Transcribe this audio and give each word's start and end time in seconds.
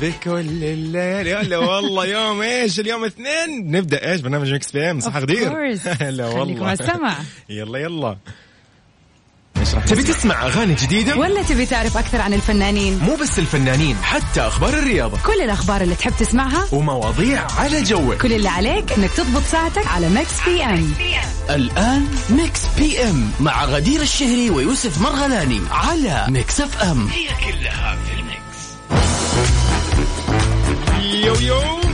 بكل 0.00 0.64
الليل. 0.64 1.36
هلا 1.36 1.56
والله 1.58 2.06
يوم 2.06 2.42
إيش؟ 2.42 2.80
اليوم 2.80 3.04
اثنين. 3.04 3.70
نبدأ 3.76 4.10
إيش؟ 4.12 4.20
برنامج 4.20 4.54
Mix 4.54 4.70
PM 4.72 5.00
صح 5.00 5.16
غدير؟ 5.16 5.52
هلا 6.00 6.26
والله. 6.34 6.72
السمع. 6.72 7.16
يلا 7.48 7.78
يلا. 7.78 8.16
تبي 9.86 10.02
تسمع 10.02 10.46
أغاني 10.46 10.74
جديدة؟ 10.74 11.16
ولا 11.16 11.42
تبي 11.42 11.66
تعرف 11.66 11.96
أكثر 11.96 12.20
عن 12.20 12.34
الفنانين؟ 12.34 12.98
مو 12.98 13.16
بس 13.16 13.38
الفنانين 13.38 13.96
حتى 14.02 14.40
أخبار 14.40 14.74
الرياضة. 14.74 15.18
كل 15.26 15.40
الأخبار 15.42 15.80
اللي 15.80 15.94
تحب 15.94 16.12
تسمعها 16.18 16.66
ومواضيع 16.72 17.46
على 17.58 17.82
جوك. 17.82 18.14
كل 18.22 18.32
اللي 18.32 18.48
عليك 18.48 18.92
إنك 18.92 19.10
تضبط 19.10 19.42
ساعتك 19.42 19.86
على 19.86 20.08
Mix 20.08 20.44
PM. 20.46 20.92
الآن 21.50 22.06
Mix 22.30 22.60
PM 22.78 23.30
مع 23.40 23.64
غدير 23.64 24.00
الشهري 24.00 24.50
ويوسف 24.50 25.02
مرغلاني 25.02 25.60
على 25.70 26.26
Mix 26.28 26.60
FM. 26.60 27.06
هي 27.06 27.26
كلها 27.52 27.96
في 28.06 28.19
yo, 31.20 31.34
yo. 31.40 31.89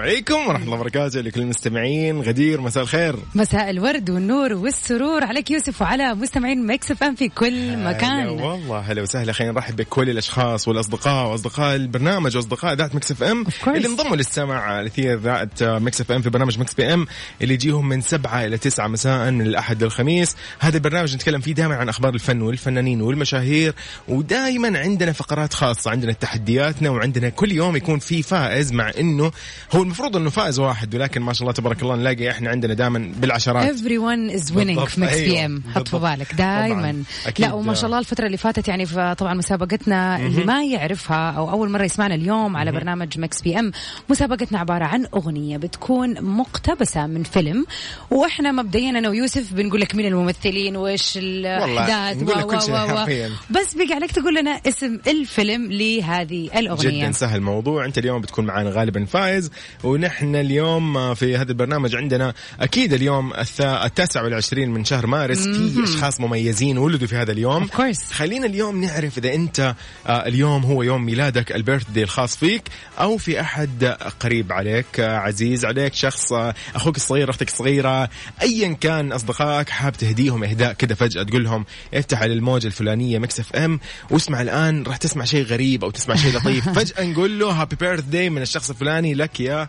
السلام 0.00 0.16
عليكم 0.16 0.48
ورحمة 0.48 0.64
الله 0.64 0.76
وبركاته 0.76 1.20
لكل 1.20 1.40
المستمعين. 1.40 2.20
غدير 2.20 2.60
مساء 2.60 2.82
الخير. 2.82 3.16
مساء 3.34 3.70
الورد 3.70 4.10
والنور 4.10 4.52
والسرور 4.52 5.24
عليك 5.24 5.50
يوسف 5.50 5.82
وعلى 5.82 6.14
مستمعين 6.14 6.66
Mix 6.66 6.90
FM 6.90 7.14
في 7.14 7.28
كل 7.28 7.76
مكان. 7.76 8.20
هلا 8.20 8.30
والله 8.30 8.78
هلا 8.78 9.02
وسهلا. 9.02 9.32
خلينا 9.32 9.52
نرحب 9.52 9.76
بكل 9.76 10.10
الأشخاص 10.10 10.68
والأصدقاء 10.68 11.30
وأصدقاء 11.30 11.76
البرنامج 11.76 12.36
وأصدقاء 12.36 12.74
ذات 12.74 12.94
Mix 12.94 13.10
FM 13.10 13.46
اللي 13.66 13.88
انضموا 13.88 14.16
للسمع 14.16 14.80
الاثير 14.80 15.18
ذات 15.18 15.62
Mix 15.62 16.00
FM 16.00 16.22
في 16.22 16.30
برنامج 16.30 16.58
Mix 16.58 16.74
PM 16.74 17.06
اللي 17.42 17.54
يجيهم 17.54 17.88
من 17.88 18.00
سبعة 18.00 18.44
إلى 18.44 18.58
تسعة 18.58 18.88
مساء 18.88 19.30
من 19.30 19.46
الأحد 19.46 19.84
للخميس 19.84 20.36
هذا 20.58 20.76
البرنامج 20.76 21.14
نتكلم 21.14 21.40
فيه 21.40 21.52
دائما 21.54 21.76
عن 21.76 21.88
أخبار 21.88 22.14
الفن 22.14 22.42
والفنانين 22.42 23.02
والمشاهير 23.02 23.74
ودائما 24.08 24.78
عندنا 24.78 25.12
فقرات 25.12 25.54
خاصة 25.54 25.90
عندنا 25.90 26.12
تحدياتنا 26.12 26.90
وعندنا 26.90 27.28
كل 27.28 27.52
يوم 27.52 27.76
يكون 27.76 27.98
في 27.98 28.22
فائز 28.22 28.72
مع 28.72 28.90
إنه 28.98 29.32
هو 29.72 29.89
المفروض 29.90 30.16
إنه 30.16 30.30
فائز 30.30 30.58
واحد 30.58 30.94
ولكن 30.94 31.22
ما 31.22 31.32
شاء 31.32 31.42
الله 31.42 31.52
تبارك 31.52 31.82
الله 31.82 31.96
نلاقي 31.96 32.30
إحنا 32.30 32.50
عندنا 32.50 32.74
دائما 32.74 33.12
بالعشرات. 33.16 33.76
Everyone 33.76 34.38
is 34.38 34.50
winning 34.50 34.84
في 34.84 35.00
Mix 35.00 35.18
PM 35.18 35.62
حط 35.74 35.88
في 35.88 35.98
بالك. 35.98 36.34
دائما 36.34 37.02
لا 37.38 37.52
وما 37.52 37.74
شاء 37.74 37.86
الله 37.86 37.98
الفترة 37.98 38.26
اللي 38.26 38.36
فاتت 38.36 38.68
يعني 38.68 38.86
طبعا 39.14 39.34
مسابقتنا 39.34 40.16
اللي 40.26 40.44
ما 40.44 40.64
يعرفها 40.64 41.30
أو 41.30 41.50
أول 41.50 41.70
مرة 41.70 41.84
يسمعنا 41.84 42.14
اليوم 42.14 42.56
على 42.56 42.72
برنامج 42.72 43.18
Mix 43.18 43.42
PM 43.42 43.72
مسابقتنا 44.08 44.58
عبارة 44.58 44.84
عن 44.84 45.06
أغنية 45.14 45.56
بتكون 45.56 46.22
مقتبسة 46.22 47.06
من 47.06 47.22
فيلم 47.22 47.66
وإحنا 48.10 48.52
مبدئيا 48.52 48.90
أنا 48.90 49.08
ويوسف 49.08 49.52
بنقول 49.52 49.80
لك 49.80 49.94
مين 49.94 50.06
الممثلين 50.06 50.76
وإيش 50.76 51.12
الأحداث 51.16 52.22
و 52.22 52.26
و 52.26 53.06
بس 53.50 53.74
بقى 53.74 53.94
عليك 53.94 54.10
تقول 54.12 54.34
لنا 54.34 54.50
اسم 54.50 54.98
الفيلم 55.06 55.72
لهذه 55.72 56.50
الأغنية. 56.58 57.04
جدا 57.04 57.12
سهل 57.12 57.36
الموضوع. 57.36 57.84
أنت 57.84 57.98
اليوم 57.98 58.20
بتكون 58.20 58.46
معنا 58.46 58.70
غالبا 58.70 59.04
فايز. 59.04 59.50
ونحن 59.84 60.36
اليوم 60.36 61.14
في 61.14 61.36
هذا 61.36 61.52
البرنامج 61.52 61.96
عندنا 61.96 62.34
أكيد 62.60 62.92
اليوم 62.92 63.32
التاسع 63.60 64.22
والعشرين 64.22 64.70
من 64.70 64.84
شهر 64.84 65.06
مارس. 65.06 65.48
في 65.48 65.84
أشخاص 65.84 66.20
مميزين 66.20 66.78
ولدوا 66.78 67.06
في 67.06 67.16
هذا 67.16 67.32
اليوم. 67.32 67.68
خلينا 68.12 68.46
اليوم 68.46 68.80
نعرف 68.80 69.18
إذا 69.18 69.34
أنت 69.34 69.74
اليوم 70.08 70.64
هو 70.64 70.82
يوم 70.82 71.04
ميلادك 71.04 71.52
البيرث 71.52 71.90
دي 71.90 72.02
الخاص 72.02 72.36
فيك 72.36 72.62
أو 73.00 73.16
في 73.16 73.40
أحد 73.40 73.84
قريب 74.20 74.52
عليك 74.52 75.00
عزيز 75.00 75.64
عليك 75.64 75.94
شخص 75.94 76.32
أخوك 76.74 76.96
الصغير 76.96 77.30
أختك 77.30 77.48
الصغيرة 77.48 78.08
ايا 78.42 78.72
كان 78.72 79.12
أصدقائك 79.12 79.68
حاب 79.68 79.92
تهديهم 79.92 80.44
إهداء 80.44 80.72
كذا 80.72 80.94
فجأة 80.94 81.22
تقول 81.22 81.44
لهم 81.44 81.64
افتح 81.94 82.22
على 82.22 82.32
الموجة 82.32 82.66
الفلانية 82.66 83.18
Mix 83.18 83.40
FM 83.40 83.80
واسمع 84.10 84.42
الآن 84.42 84.82
راح 84.82 84.96
تسمع 84.96 85.24
شيء 85.24 85.44
غريب 85.44 85.84
أو 85.84 85.90
تسمع 85.90 86.14
شيء 86.14 86.36
لطيف. 86.36 86.68
فجأة 86.78 87.04
نقول 87.04 87.38
له 87.38 87.50
happy 87.50 87.76
birthday 87.76 88.30
من 88.30 88.42
الشخص 88.42 88.70
الفلاني 88.70 89.14
لك 89.14 89.40
يا 89.40 89.68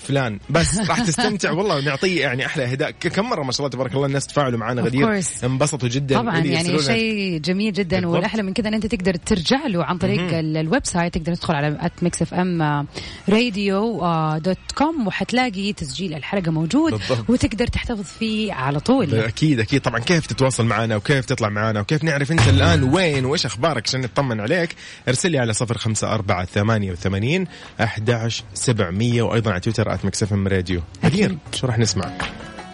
فلان. 0.00 0.38
بس 0.50 0.78
راح 0.78 1.00
تستمتع 1.00 1.50
والله 1.50 1.76
ونعطيه 1.76 2.20
يعني 2.20 2.46
أحلى 2.46 2.64
اهداء 2.64 2.90
كم 2.90 3.30
مرة 3.30 3.42
ما 3.42 3.52
شاء 3.52 3.60
الله 3.60 3.70
تبارك 3.70 3.94
الله 3.94 4.06
الناس 4.06 4.26
تفاعلوا 4.26 4.58
معنا 4.58 4.82
غدير. 4.82 5.20
انبسطوا 5.44 5.88
جدا. 5.88 6.18
طبعا 6.18 6.38
يعني 6.38 6.82
شيء 6.82 7.38
جميل 7.38 7.72
جدا 7.72 8.06
والأحلى 8.08 8.42
من 8.42 8.52
كذا 8.52 8.68
إن 8.68 8.74
أنت 8.74 8.86
تقدر 8.86 9.14
ترجع 9.14 9.66
له 9.66 9.84
عن 9.84 9.98
طريق 9.98 10.38
ال 10.38 10.86
website 10.86 11.14
تقدر 11.14 11.34
تدخل 11.34 11.54
على 11.54 11.90
Mix 12.02 12.22
FM 12.22 12.86
Radio 13.28 14.00
dot 14.38 14.58
com 14.74 15.06
وحتلاقي 15.06 15.72
تسجيل 15.72 16.14
الحلقة 16.14 16.50
موجود 16.50 16.92
بالضبط. 16.92 17.30
وتقدر 17.30 17.66
تحتفظ 17.66 18.04
فيه 18.18 18.52
على 18.52 18.80
طول. 18.80 19.14
أكيد 19.14 19.60
أكيد. 19.60 19.80
طبعا 19.80 19.98
كيف 20.00 20.26
تتواصل 20.26 20.66
معنا 20.66 20.96
وكيف 20.96 21.24
تطلع 21.24 21.48
معنا 21.48 21.80
وكيف 21.80 22.04
نعرف 22.04 22.32
أنت 22.32 22.48
الآن 22.48 22.82
وين 22.82 23.24
وإيش 23.24 23.46
أخبارك؟ 23.46 23.88
عشان 23.88 24.00
نطمن 24.00 24.40
عليك. 24.40 24.74
ارسل 25.08 25.30
لي 25.30 25.38
على 25.38 25.52
صفر 25.52 25.78
خمسة 25.78 26.14
أربعة 26.14 26.44
ثمانية 26.44 26.92
وثمانين 26.92 27.46
أحد 27.80 28.30
سبعمية 28.54 29.22
وأيضا 29.22 29.50
على 29.50 29.60
تويتر 29.60 29.89
Mix 30.04 30.22
FM 30.22 30.48
Radio. 30.48 30.80
غدير 31.04 31.36
شو 31.54 31.66
راح 31.66 31.78
نسمع؟ 31.78 32.10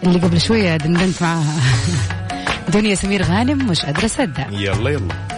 اللي 0.03 0.19
قبل 0.19 0.41
شوية 0.41 0.77
دندنت 0.77 1.21
معاها 1.21 1.59
دنيا 2.73 2.95
سمير 2.95 3.23
غانم 3.23 3.67
مش 3.69 3.85
قادره 3.85 4.05
اصدق 4.05 4.47
يلا 4.51 4.89
يلا. 4.89 5.36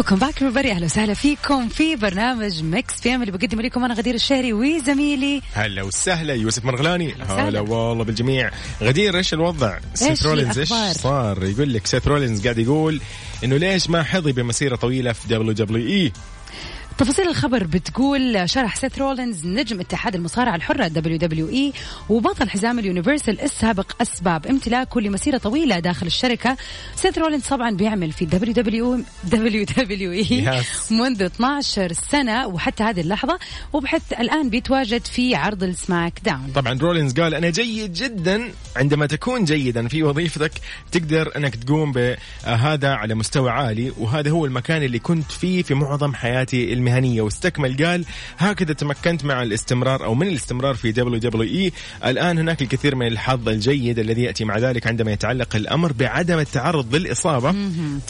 Welcome 0.00 0.16
back 0.16 0.44
everybody 0.44 0.72
أهلا 0.72 0.84
وسهلا 0.84 1.14
فيكم 1.14 1.68
في 1.68 1.96
برنامج 1.96 2.64
Mix 2.64 3.00
PM 3.00 3.22
اللي 3.22 3.32
بقدم 3.32 3.60
لكم 3.60 3.84
أنا 3.84 3.94
غدير 3.94 4.14
الشهري 4.14 4.52
وزميلي. 4.52 5.42
هلا 5.54 5.82
وسهلا 5.82 6.34
يوسف 6.34 6.64
مرغلاني. 6.64 7.14
هلا 7.28 7.60
والله 7.60 8.04
بالجميع. 8.04 8.50
غدير 8.82 9.16
إيش 9.16 9.34
الوضع؟ 9.34 9.78
سيث 9.94 10.26
رولينز 10.26 10.58
إيش 10.58 10.68
صار؟ 10.92 11.44
يقول 11.44 11.74
لك 11.74 11.86
سيث 11.86 12.08
رولينز 12.08 12.42
قاعد 12.42 12.58
يقول 12.58 13.00
إنه 13.44 13.56
ليش 13.56 13.90
ما 13.90 14.02
حظي 14.02 14.32
بمسيرة 14.32 14.76
طويلة 14.76 15.12
في 15.12 15.28
دبليو 15.28 15.52
دبليو 15.52 15.86
اي 15.86 16.12
تفاصيل 17.00 17.28
الخبر 17.28 17.64
بتقول 17.64 18.50
شرح 18.50 18.76
سيث 18.76 18.98
رولينز 18.98 19.46
نجم 19.46 19.80
اتحاد 19.80 20.14
المصارعة 20.14 20.56
الحرة 20.56 20.88
WWE 20.88 21.72
وبطل 22.08 22.50
حزام 22.50 22.78
ال 22.78 22.84
Universal 22.84 23.40
السابق 23.40 24.02
أسباب 24.02 24.46
امتلاكه 24.46 25.00
لمسيرة 25.00 25.38
طويلة 25.38 25.78
داخل 25.78 26.06
الشركة. 26.06 26.56
سيث 26.96 27.18
رولينز 27.18 27.42
طبعا 27.42 27.70
بيعمل 27.70 28.12
في 28.12 28.24
دبليو 28.24 28.54
دبليو 28.54 29.00
دبليو 29.24 29.64
دبليو 29.76 30.12
إي 30.12 30.62
منذ 30.90 31.22
12 31.22 31.92
سنة 31.92 32.46
وحتى 32.46 32.82
هذه 32.82 33.00
اللحظة 33.00 33.38
وبحث 33.72 34.12
الآن 34.12 34.50
بيتواجد 34.50 35.04
في 35.04 35.34
عرض 35.34 35.62
ال 35.62 36.20
SmackDown. 36.24 36.52
طبعا 36.54 36.78
رولينز 36.78 37.20
قال 37.20 37.34
أنا 37.34 37.50
جيد 37.50 37.92
جدا 37.92 38.52
عندما 38.76 39.06
تكون 39.06 39.44
جيدا 39.44 39.88
في 39.88 40.02
وظيفتك 40.02 40.52
تقدر 40.92 41.36
أنك 41.36 41.54
تقوم 41.54 41.92
بهذا 41.92 42.88
على 42.88 43.14
مستوى 43.14 43.50
عالي 43.50 43.92
وهذا 43.98 44.30
هو 44.30 44.46
المكان 44.46 44.82
اللي 44.82 44.98
كنت 44.98 45.32
فيه 45.32 45.62
في 45.62 45.74
معظم 45.74 46.14
حياتي 46.14 46.72
المهنية. 46.72 46.89
المهنية 46.90 47.22
واستكمل. 47.22 47.84
قال 47.84 48.04
هكذا 48.38 48.72
تمكنت 48.72 49.24
مع 49.24 49.42
الاستمرار 49.42 50.04
أو 50.04 50.14
من 50.14 50.26
الاستمرار 50.26 50.74
في 50.74 50.92
WWE. 50.92 51.72
الآن 52.04 52.38
هناك 52.38 52.62
الكثير 52.62 52.94
من 52.96 53.06
الحظ 53.06 53.48
الجيد 53.48 53.98
الذي 53.98 54.22
يأتي 54.22 54.44
مع 54.44 54.58
ذلك 54.58 54.86
عندما 54.86 55.12
يتعلق 55.12 55.56
الأمر 55.56 55.92
بعدم 55.92 56.38
التعرض 56.38 56.94
للإصابة. 56.94 57.54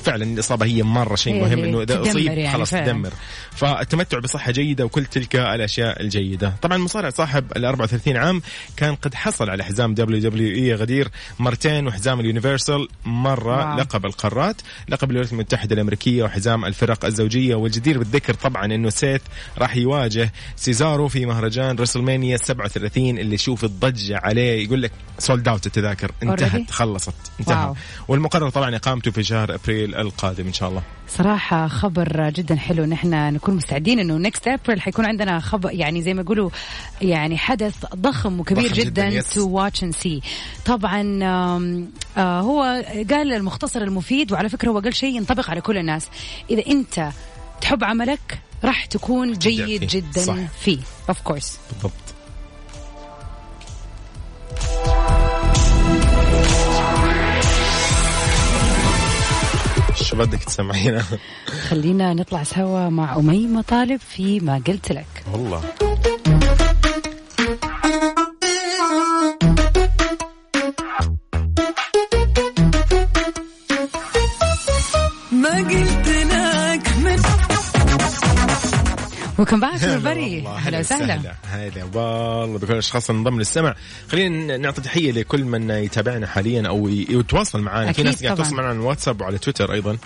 فعلا 0.05 0.25
الإصابة 0.25 0.67
هي 0.67 0.83
مرة 0.83 1.15
شيء 1.15 1.41
مهم 1.41 1.59
إنه 1.59 1.83
إذا 1.83 2.03
أصيب 2.03 2.27
يعني 2.27 2.49
خلاص 2.51 2.71
تدمر. 2.71 3.13
فالتمتع 3.51 4.19
بصحة 4.19 4.53
جيدة 4.53 4.85
وكل 4.85 5.05
تلك 5.05 5.37
الأشياء 5.37 6.03
الجيدة. 6.03 6.53
طبعا 6.63 6.77
المصارع 6.77 7.11
صاحب 7.11 7.53
ال 7.57 7.65
34 7.65 8.17
عام 8.17 8.43
كان 8.77 8.95
قد 8.95 9.15
حصل 9.15 9.51
على 9.51 9.65
حزام 9.65 9.95
WWE 9.95 10.75
غدير 10.75 11.09
مرتين 11.39 11.87
وحزام 11.87 12.21
ال 12.21 12.28
Universal 12.28 12.89
مرة 13.05 13.67
wow. 13.67 13.79
لقب 13.79 14.07
القارات 14.07 14.57
لقب 14.89 15.11
الولايات 15.11 15.33
المتحدة 15.33 15.75
الأمريكية 15.75 16.23
وحزام 16.23 16.65
الفرق 16.65 17.05
الزوجية 17.05 17.55
والجدير 17.55 17.99
بالذكر 17.99 18.35
طبعا 18.35 18.70
إنه 18.73 18.91
سيث 18.91 19.21
راح 19.59 19.77
يواجه 19.77 20.33
سيزارو 20.57 21.09
في 21.09 21.27
مهرجان 21.27 21.77
WrestleMania 21.77 22.37
37 22.37 23.19
اللي 23.19 23.39
شوف 23.39 23.65
الضجة 23.65 24.19
عليه. 24.19 24.65
يقول 24.65 24.83
لك 24.83 24.93
sold 25.19 25.49
out 25.49 25.67
التذاكر. 25.67 26.13
انتهت 26.23 26.71
خلصت 26.71 27.15
انتهى. 27.41 27.65
wow. 27.65 27.77
والمقرر 28.09 28.51
طبعا 28.51 28.77
إقامته 28.77 29.11
في 29.11 29.23
شهر 29.23 29.55
أبريل 29.55 29.95
القادم 29.95 30.47
إن 30.47 30.53
شاء 30.53 30.69
الله. 30.69 30.83
صراحة 31.09 31.69
خبر 31.69 32.31
جدا 32.31 32.57
حلو. 32.57 32.85
ان 32.85 32.93
إحنا 32.93 33.31
نكون 33.31 33.55
مستعدين 33.55 33.99
إنه 33.99 34.17
next 34.17 34.49
April 34.49 34.81
حيكون 34.81 35.07
عندنا 35.07 35.41
خبر 35.41 35.71
يعني 35.73 36.03
زي 36.03 36.15
ما 36.15 36.23
يقولوا 36.23 36.51
يعني 37.03 37.39
حدث 37.39 37.75
ضخم 37.95 38.41
وكبير 38.41 38.67
ضخم 38.67 38.75
جدا 38.75 39.21
to 39.21 39.49
watch 39.49 39.85
and 39.85 39.95
see 39.95 40.21
طبعا 40.65 41.21
آه 42.17 42.41
هو 42.41 42.85
قال 43.11 43.33
المختصر 43.33 43.83
المفيد 43.83 44.33
وعلى 44.33 44.49
فكرة 44.49 44.71
هو 44.71 44.79
قال 44.79 44.95
شيء 44.95 45.17
ينطبق 45.17 45.51
على 45.51 45.61
كل 45.61 45.79
الناس. 45.79 46.09
إذا 46.51 46.67
أنت 46.67 47.09
تحب 47.61 47.85
عملك 47.85 48.39
راح 48.65 48.85
تكون 48.87 49.33
جيد 49.33 49.91
فيه. 49.91 50.01
جدا 50.01 50.21
صح. 50.23 50.35
فيه. 50.61 50.79
اوف 51.09 51.21
كورس 51.21 51.59
بالضبط. 51.73 51.93
شو 59.95 60.17
بدك 60.17 60.45
تسمعينا؟ 60.45 61.05
خلينا 61.69 62.15
نطلع 62.15 62.43
سوا 62.45 62.89
مع 62.89 63.17
أميمة 63.17 63.63
طالب 63.63 64.01
في 64.01 64.41
ما 64.41 64.63
قلت 64.67 64.93
لك. 64.93 65.25
والله. 65.33 65.63
Welcome 79.41 79.61
back 79.61 79.85
everybody 79.85 80.47
أهلا 80.47 80.79
وسهلا. 80.79 81.35
هلا 81.45 81.85
والله 81.95 82.59
بكل 82.59 82.73
الأشخاص 82.73 83.11
انضم 83.11 83.39
للسمع. 83.39 83.75
خلينا 84.09 84.57
نعطي 84.57 84.81
تحية 84.81 85.13
لكل 85.13 85.45
من 85.45 85.71
يتابعنا 85.71 86.27
حاليا 86.27 86.69
أو 86.69 86.89
يتواصل 86.89 87.61
معنا 87.61 87.93
في 87.93 88.03
ناس 88.03 88.23
قاعد 88.23 88.35
تتواصل 88.35 88.55
معنا 88.55 88.69
على 88.69 88.79
الواتساب 88.79 89.21
وعلى 89.21 89.39
تويتر 89.39 89.73
أيضا. 89.73 89.99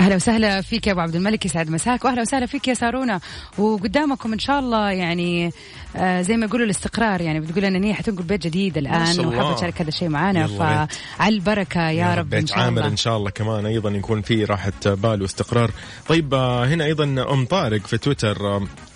أهلا 0.00 0.16
وسهلا 0.16 0.62
فيك 0.62 0.86
يا 0.86 0.92
أبو 0.92 1.00
عبد 1.00 1.14
الملك 1.16 1.46
يسعد 1.46 1.70
مساك 1.70 2.04
وأهلا 2.04 2.20
وسهلا 2.20 2.46
فيك 2.46 2.68
يا 2.68 2.74
سارونا. 2.74 3.20
وقدامكم 3.58 4.32
إن 4.32 4.38
شاء 4.38 4.58
الله 4.60 4.90
يعني 4.90 5.50
آه 5.96 6.22
زي 6.22 6.36
ما 6.36 6.46
يقولوا 6.46 6.66
الاستقرار 6.66 7.20
يعني 7.20 7.40
بتقول 7.40 7.64
إن 7.64 7.84
هي 7.84 7.94
حتنقل 7.94 8.22
بيت 8.22 8.42
جديد 8.46 8.78
الآن 8.78 9.20
وحابه 9.20 9.54
تشارك 9.54 9.80
هذا 9.80 9.88
الشيء 9.88 10.08
معنا 10.08 10.46
فعلى 10.46 11.36
القاعد 11.36 11.76
يا, 11.76 11.90
يا 11.90 12.14
رب 12.14 12.34
إن 12.34 12.46
شاء 12.46 12.56
الله. 12.58 12.64
عامر 12.64 12.86
إن 12.86 12.96
شاء 12.96 13.16
الله 13.16 13.30
كمان 13.30 13.66
أيضا 13.66 13.90
يكون 13.90 14.22
في 14.22 14.44
راحة 14.44 14.72
بال 14.86 15.22
واستقرار. 15.22 15.70
طيب 16.08 16.34
آه 16.34 16.66
هنا 16.66 16.84
أيضا 16.84 17.04
أم 17.04 17.44
طارق 17.46 17.86
في 17.86 17.98
تويتر 17.98 18.46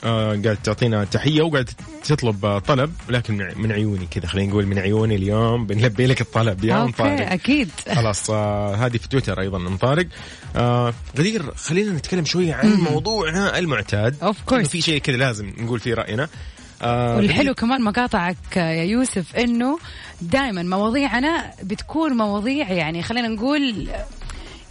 آه 0.04 0.40
قاعد 0.44 0.58
تعطينا 0.64 1.04
تحية 1.04 1.42
وقاعد 1.42 1.70
تطلب 2.04 2.58
طلب 2.66 2.92
لكن 3.08 3.52
من 3.56 3.72
عيوني 3.72 4.06
كذا 4.10 4.26
خلينا 4.26 4.50
نقول 4.50 4.66
من 4.66 4.78
عيوني 4.78 5.14
اليوم 5.16 5.66
بنلبي 5.66 6.06
لك 6.06 6.20
الطلب 6.20 6.64
يا 6.64 6.84
أم 6.84 6.90
طارق. 6.90 7.32
أكيد. 7.32 7.70
خلاص 7.94 8.30
هذه 8.30 8.96
في 8.96 9.08
تويتر 9.08 9.40
أيضا 9.40 9.56
أم 9.56 9.76
طارق. 9.76 10.06
غدير 11.18 11.54
خلينا 11.54 11.92
نتكلم 11.92 12.24
شوية 12.24 12.54
عن 12.54 12.72
موضوعنا 12.72 13.58
المعتاد. 13.58 14.16
of 14.22 14.36
course 14.46 14.68
في 14.68 14.80
شيء 14.80 15.00
كذا 15.00 15.16
لازم 15.16 15.52
نقول 15.58 15.80
فيه 15.80 15.94
رأينا. 15.94 16.28
آه 16.82 17.16
والحلو 17.16 17.54
كمان 17.54 17.82
مقاطعك 17.82 18.56
يا 18.56 18.82
يوسف 18.82 19.36
إنه 19.36 19.78
دائما 20.20 20.62
مواضيعنا 20.62 21.50
بتكون 21.62 22.12
مواضيع 22.12 22.72
يعني 22.72 23.02
خلينا 23.02 23.28
نقول 23.28 23.88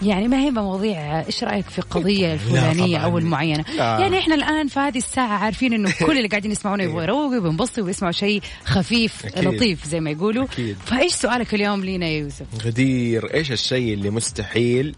يعني 0.06 0.28
ما 0.28 0.40
هي 0.40 0.52
مواضيع 0.52 1.20
إيش 1.20 1.44
رأيك 1.44 1.70
في 1.70 1.82
قضيه 1.82 2.34
الفلانية 2.34 2.98
أو 2.98 3.18
المعينة؟ 3.18 3.66
آه. 3.80 4.00
يعني 4.00 4.20
إحنا 4.20 4.36
الآن 4.36 4.68
في 4.68 4.80
هذه 4.80 4.98
الساعة 4.98 5.38
عارفين 5.38 5.74
إنه 5.74 5.94
كل 6.00 6.18
اللي 6.18 6.28
قاعدين 6.28 6.52
يسمعونا 6.52 6.84
يبغوا 6.84 7.04
يروقوا 7.04 7.38
وينبسطوا 7.38 7.84
ويسمعوا 7.84 8.12
شيء 8.12 8.42
خفيف 8.66 9.26
أكيد. 9.26 9.48
لطيف 9.48 9.86
زي 9.88 10.00
ما 10.00 10.10
يقولوا. 10.10 10.44
أكيد. 10.46 10.78
فإيش 10.86 11.14
سؤالك 11.14 11.54
اليوم 11.54 11.84
لينا 11.84 12.08
يا 12.08 12.20
يوسف؟ 12.20 12.46
غدير 12.66 13.34
إيش 13.34 13.52
الشيء 13.52 13.94
اللي 13.94 14.10
مستحيل؟ 14.10 14.96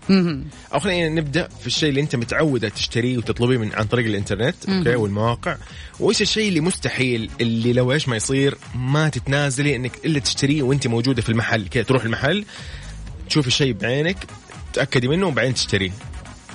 أو 0.73 0.79
خلينا 0.79 1.09
نبدأ 1.09 1.47
في 1.61 1.67
الشيء 1.67 1.89
اللي 1.89 2.01
أنت 2.01 2.15
متعودة 2.15 2.69
تشتريه 2.69 3.17
وتطلبيه 3.17 3.57
من 3.57 3.71
عن 3.73 3.85
طريق 3.85 4.05
الإنترنت 4.05 4.55
أوكي 4.69 4.95
والمواقع. 4.95 5.57
وإيش 5.99 6.21
الشيء 6.21 6.47
اللي 6.47 6.61
مستحيل؟ 6.61 7.29
اللي 7.41 7.73
لو 7.73 7.91
إيش 7.91 8.09
ما 8.09 8.15
يصير 8.15 8.57
ما 8.75 9.09
تتنازلي 9.09 9.75
إنك 9.75 9.91
إلا 10.05 10.19
تشتريه 10.19 10.63
وأنت 10.63 10.87
موجودة 10.87 11.21
في 11.21 11.29
المحل 11.29 11.67
كذا 11.67 11.83
تروح 11.83 12.03
المحل 12.03 12.45
تشوف 13.29 13.47
الشيء 13.47 13.73
بعينك 13.73 14.17
تاكدي 14.75 15.07
منه 15.07 15.27
وبعدين 15.27 15.53
تشتريه. 15.53 15.91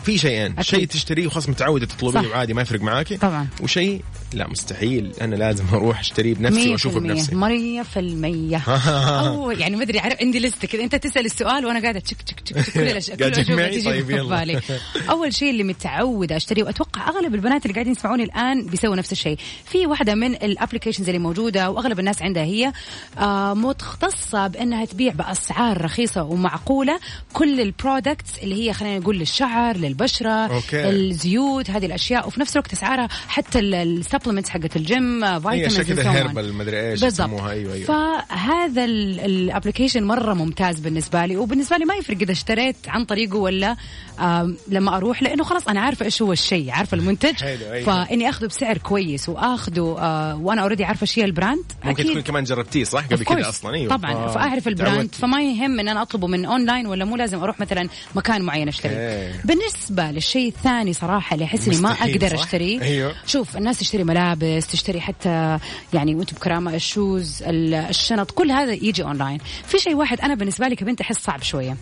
في 0.05 0.19
شيئين. 0.19 0.63
شيء 0.63 0.87
تشتريه 0.87 1.27
وخلاص 1.27 1.49
متعوده 1.49 1.87
تطلبيه 1.87 2.29
وعادي 2.29 2.55
ما 2.55 2.63
يفرق 2.63 2.81
معاكي. 2.81 3.17
طبعا. 3.17 3.49
وشيء 3.61 4.03
لا 4.33 4.49
مستحيل. 4.49 5.13
أنا 5.21 5.35
لازم 5.35 5.65
أروح 5.73 6.01
أشتريه 6.01 6.35
بنفسي 6.35 6.71
وأشوفه 6.71 7.01
بنفسي. 7.01 7.33
100% 7.33 8.69
أو 8.69 9.51
يعني 9.51 9.77
ما 9.77 9.83
أدري 9.83 9.99
عارف 9.99 10.21
عندي 10.21 10.39
لسته 10.39 10.69
كذا. 10.69 10.85
أنت 10.85 10.95
تسأل 10.95 11.27
السؤال 11.27 11.67
وأنا 11.67 11.81
قاعدة 11.81 12.01
تشك 12.01 12.23
تشك 12.23 12.41
تشك 12.41 12.73
كل 12.75 12.81
الاشياء 12.81 13.17
طيب 13.85 14.11
يلا. 14.11 14.61
أول 15.11 15.35
شيء 15.35 15.51
اللي 15.51 15.63
متعودة 15.63 16.37
أشتريه 16.37 16.65
وأتوقع 16.65 17.09
أغلب 17.09 17.35
البنات 17.35 17.63
اللي 17.63 17.75
قاعدين 17.75 17.93
يسمعوني 17.93 18.23
الآن 18.25 18.67
بيسووا 18.67 18.97
نفس 18.97 19.13
الشيء. 19.13 19.39
في 19.65 19.87
واحدة 19.87 20.15
من 20.15 20.35
الابلكيشنز 20.35 21.09
اللي 21.09 21.19
موجودة 21.19 21.71
وأغلب 21.71 22.01
الناس 22.01 22.23
عندها 22.23 22.45
هي 22.45 22.73
آه 23.19 23.55
متخصصه 23.55 24.47
بأنها 24.47 24.85
تبيع 24.85 25.13
بأسعار 25.13 25.85
رخيصة 25.85 26.23
ومعقولة 26.23 27.01
كل 27.33 27.61
ال 27.61 27.70
products 27.70 28.39
اللي 28.43 28.55
هي 28.55 28.73
خلينا 28.73 28.99
نقول 28.99 29.19
للشعر 29.19 29.77
للبشرة 29.77 30.31
أوكي. 30.31 30.91
الزيوت 30.91 31.71
هذه 31.71 31.87
الأشياء. 31.87 32.27
وفي 32.27 32.41
نفس 32.41 32.57
الوقت 32.57 32.73
أسعارها 32.73 33.09
حتى 33.29 33.59
ال 34.21 34.23
supplements 34.23 34.51
حقت 34.51 34.77
ال 34.77 34.88
gym 34.88 35.21
vitamins 35.41 35.81
كذا 35.81 36.13
herbal 36.13 36.53
مدري 36.53 36.91
إيش 36.91 37.01
بالضبط. 37.01 37.41
أيوه 37.41 37.75
أيوه. 37.75 37.87
فهذا 37.87 38.85
ال 38.85 38.95
application 38.95 40.05
مرة 40.05 40.35
ممتاز 40.35 40.81
بالنسبة 40.81 41.27
لي 41.27 41.37
وبالنسبة 41.37 41.77
لي 41.77 41.85
ما 41.85 41.95
يفرق 41.95 42.17
إذا 42.21 42.33
اشتريت 42.33 42.77
عن 42.89 43.05
طريقه 43.05 43.37
ولا 43.37 43.77
آه 44.21 44.55
لما 44.69 44.97
أروح 44.97 45.23
لأنه 45.23 45.45
خلاص 45.45 45.69
أنا 45.69 45.81
عارفة 45.81 46.05
إيش 46.05 46.23
هو 46.23 46.33
الشيء 46.33 46.71
عارفة 46.71 46.97
المنتج. 46.97 47.45
أيوة. 47.45 47.83
فإني 47.83 48.29
آخذه 48.29 48.47
بسعر 48.47 48.79
كويس 48.79 49.29
وآخذه 49.29 49.97
آه 49.99 50.37
وأنا 50.37 50.63
already 50.63 50.85
عارفة 50.85 51.03
إيش 51.03 51.19
هي 51.19 51.25
ال 51.25 51.31
brand 51.31 51.65
ممكن 51.85 52.05
تكون 52.05 52.21
كمان 52.21 52.45
جربتيه 52.45 52.85
صح؟ 52.85 53.07
قبل 53.07 53.25
كذا 53.25 53.49
أصلا 53.49 53.75
أيوه. 53.75 53.97
طبعا. 53.97 54.29
ف... 54.29 54.35
فأعرف 54.35 54.69
ال 54.69 54.77
brand 54.77 55.15
فما 55.15 55.43
يهم 55.43 55.81
إن 55.81 55.89
أنا 55.89 56.03
أطلبه 56.03 56.27
من 56.27 56.45
اونلاين 56.45 56.87
ولا 56.87 57.05
مو 57.05 57.17
لازم 57.17 57.43
أروح 57.43 57.61
مثلا 57.61 57.89
مكان 58.15 58.43
معين 58.43 58.69
أشتري. 58.69 59.33
بالنسبة 59.45 60.11
للشيء 60.11 60.49
الثاني 60.49 60.93
صراحة 60.93 61.35
اللي 61.35 61.45
أحس 61.45 61.69
إني 61.69 61.79
ما 61.79 61.93
أقدر 61.93 62.35
أشتريه 62.35 62.83
أيوه. 62.83 63.15
شوف 63.27 63.57
الناس 63.57 63.79
تشتري 63.79 64.05
ملابس 64.11 64.67
تشتري 64.67 65.01
حتى 65.01 65.59
يعني 65.95 66.15
وأنتم 66.15 66.37
بكرامة 66.37 66.75
ال 66.75 66.86
shoes 66.86 67.43
الشنط 67.47 68.31
كل 68.31 68.51
هذا 68.51 68.73
يجي 68.73 69.03
اونلاين 69.03 69.39
في 69.67 69.79
شيء 69.79 69.95
واحد 69.95 70.21
أنا 70.21 70.35
بالنسبة 70.35 70.69
لي 70.69 70.77
كبنت 70.77 71.01
أحس 71.01 71.19
صعب 71.19 71.43
شوية 71.43 71.77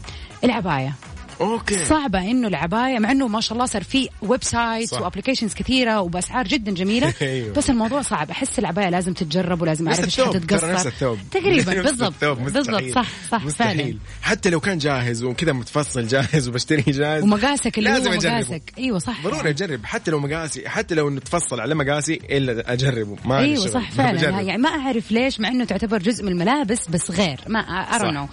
العباية. 0.44 0.94
أوكي. 1.40 1.84
صعبة 1.84 2.30
إنه 2.30 2.48
العباية 2.48 2.98
مع 2.98 3.10
إنه 3.10 3.28
ما 3.28 3.40
شاء 3.40 3.52
الله 3.52 3.66
صار 3.66 3.82
في 3.82 4.08
websites 4.22 4.44
و 4.44 4.92
applications 4.92 5.54
كثيرة 5.54 6.00
وبأسعار 6.00 6.48
جدا 6.48 6.72
جميلة. 6.72 7.14
أيوه. 7.22 7.52
بس 7.54 7.70
الموضوع 7.70 8.02
صعب. 8.02 8.30
أحس 8.30 8.58
العباية 8.58 8.88
لازم 8.88 9.12
تتجرب 9.12 9.62
ولازم 9.62 9.88
أعرف 9.88 10.04
إيش 10.04 10.20
حتتقصر 10.20 11.16
تقريبا 11.30 11.82
بالضبط 11.88 12.24
بالضبط 12.24 12.84
صح 12.94 13.06
صح 13.30 13.44
مستحيل. 13.44 13.76
فعلا 13.78 13.98
حتى 14.22 14.50
لو 14.50 14.60
كان 14.60 14.78
جاهز 14.78 15.24
وكذا 15.24 15.52
متفصل 15.52 16.06
جاهز 16.06 16.48
وبشتري 16.48 16.82
جاهز. 16.82 17.22
ومقاسك 17.22 17.78
اللي 17.78 17.90
لازم 17.90 18.10
هو 18.10 18.16
مقاسك. 18.16 18.72
أيوه 18.78 18.98
صح. 18.98 19.22
ضروري 19.24 19.50
أجرب. 19.50 19.84
حتى 19.84 20.10
لو 20.10 20.18
مقاسي 20.18 20.68
حتى 20.68 20.94
لو 20.94 21.08
انه 21.08 21.20
تفصل 21.20 21.60
على 21.60 21.74
مقاسي 21.74 22.20
إلا 22.30 22.72
أجربه. 22.72 23.16
ما 23.24 23.38
أيوه 23.38 23.66
صح 23.66 23.90
فعلا. 23.90 24.40
يعني 24.40 24.62
ما 24.62 24.68
أعرف 24.68 25.12
ليش 25.12 25.40
مع 25.40 25.48
إنه 25.48 25.64
تعتبر 25.64 25.98
جزء 25.98 26.24
من 26.24 26.32
الملابس 26.32 26.88
بس 26.88 27.10
غير. 27.10 27.40
ما 27.48 27.60
ارونو 27.60 28.28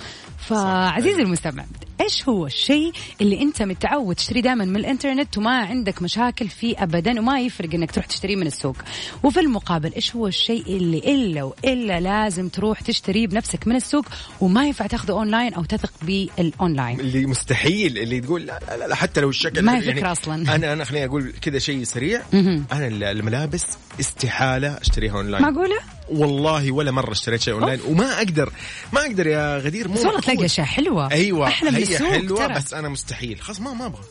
فعزيزي 0.47 1.21
المستمع 1.21 1.65
إيش 2.01 2.30
هو 2.30 2.45
الشيء 2.45 2.92
اللي 3.21 3.42
أنت 3.42 3.62
متعود 3.62 4.15
تشتري 4.15 4.42
دائما 4.42 4.65
من 4.65 4.75
الإنترنت 4.75 5.38
وما 5.38 5.57
عندك 5.57 6.01
مشاكل 6.01 6.47
فيه 6.47 6.83
ابدا 6.83 7.19
وما 7.19 7.39
يفرق 7.39 7.74
إنك 7.74 7.92
تروح 7.92 8.06
تشتريه 8.06 8.36
من 8.36 8.47
السوق؟ 8.47 8.75
وفي 9.24 9.39
المقابل 9.39 9.94
إيش 9.94 10.15
هو 10.15 10.27
الشيء 10.27 10.63
اللي 10.68 10.97
إلا 10.97 11.44
وإلا 11.44 12.00
لازم 12.00 12.47
تروح 12.47 12.81
تشتريه 12.81 13.27
بنفسك 13.27 13.68
من 13.68 13.75
السوق 13.75 14.05
وما 14.41 14.65
ينفع 14.67 14.88
تاخذه 14.88 15.12
أونلاين 15.12 15.53
أو 15.53 15.63
تثق 15.63 15.93
بالأونلاين؟ 16.01 17.00
اللي 17.00 17.25
مستحيل 17.25 17.98
اللي 17.98 18.22
تقول 18.22 18.46
لا 18.46 18.60
لا, 18.67 18.88
لا 18.88 18.96
حتى 18.96 19.22
لو 19.22 19.29
الشكل 19.29 19.62
ما 19.62 19.72
يعني 19.74 19.96
فكره 19.96 20.12
أصلا. 20.12 20.55
أنا 20.55 20.74
أنا 20.74 20.84
خليني 20.84 21.05
أقول 21.05 21.34
كذا 21.41 21.60
شيء 21.60 21.84
سريع. 21.84 22.22
أنا 22.34 22.88
الملابس 23.12 23.65
استحالة 24.00 24.77
أشتريها 24.81 25.13
أونلاين. 25.13 25.43
معقولة؟ 25.43 25.77
والله 26.09 26.71
ولا 26.71 26.91
مرة 26.91 27.12
اشتريت 27.12 27.41
شيء 27.41 27.53
أونلاين 27.53 27.79
وما 27.88 28.17
أقدر 28.17 28.51
ما 28.93 29.01
أقدر 29.01 29.27
يا 29.27 29.57
غدير 29.57 29.88
مو 29.88 29.93
بس 29.93 30.05
والله 30.05 30.19
تلاقي 30.19 30.45
أشياء 30.45 30.65
حلوة. 30.67 31.12
أيوه 31.12 31.47
أحلى 31.47 31.71
من 31.71 31.77
هي 31.77 32.00
حلوة 32.00 32.45
ترى. 32.45 32.55
بس 32.55 32.74
أنا 32.74 32.89
مستحيل. 32.89 33.41
خلاص 33.41 33.59
ما 33.59 33.74
ما 33.74 33.85
أبغى. 33.85 34.01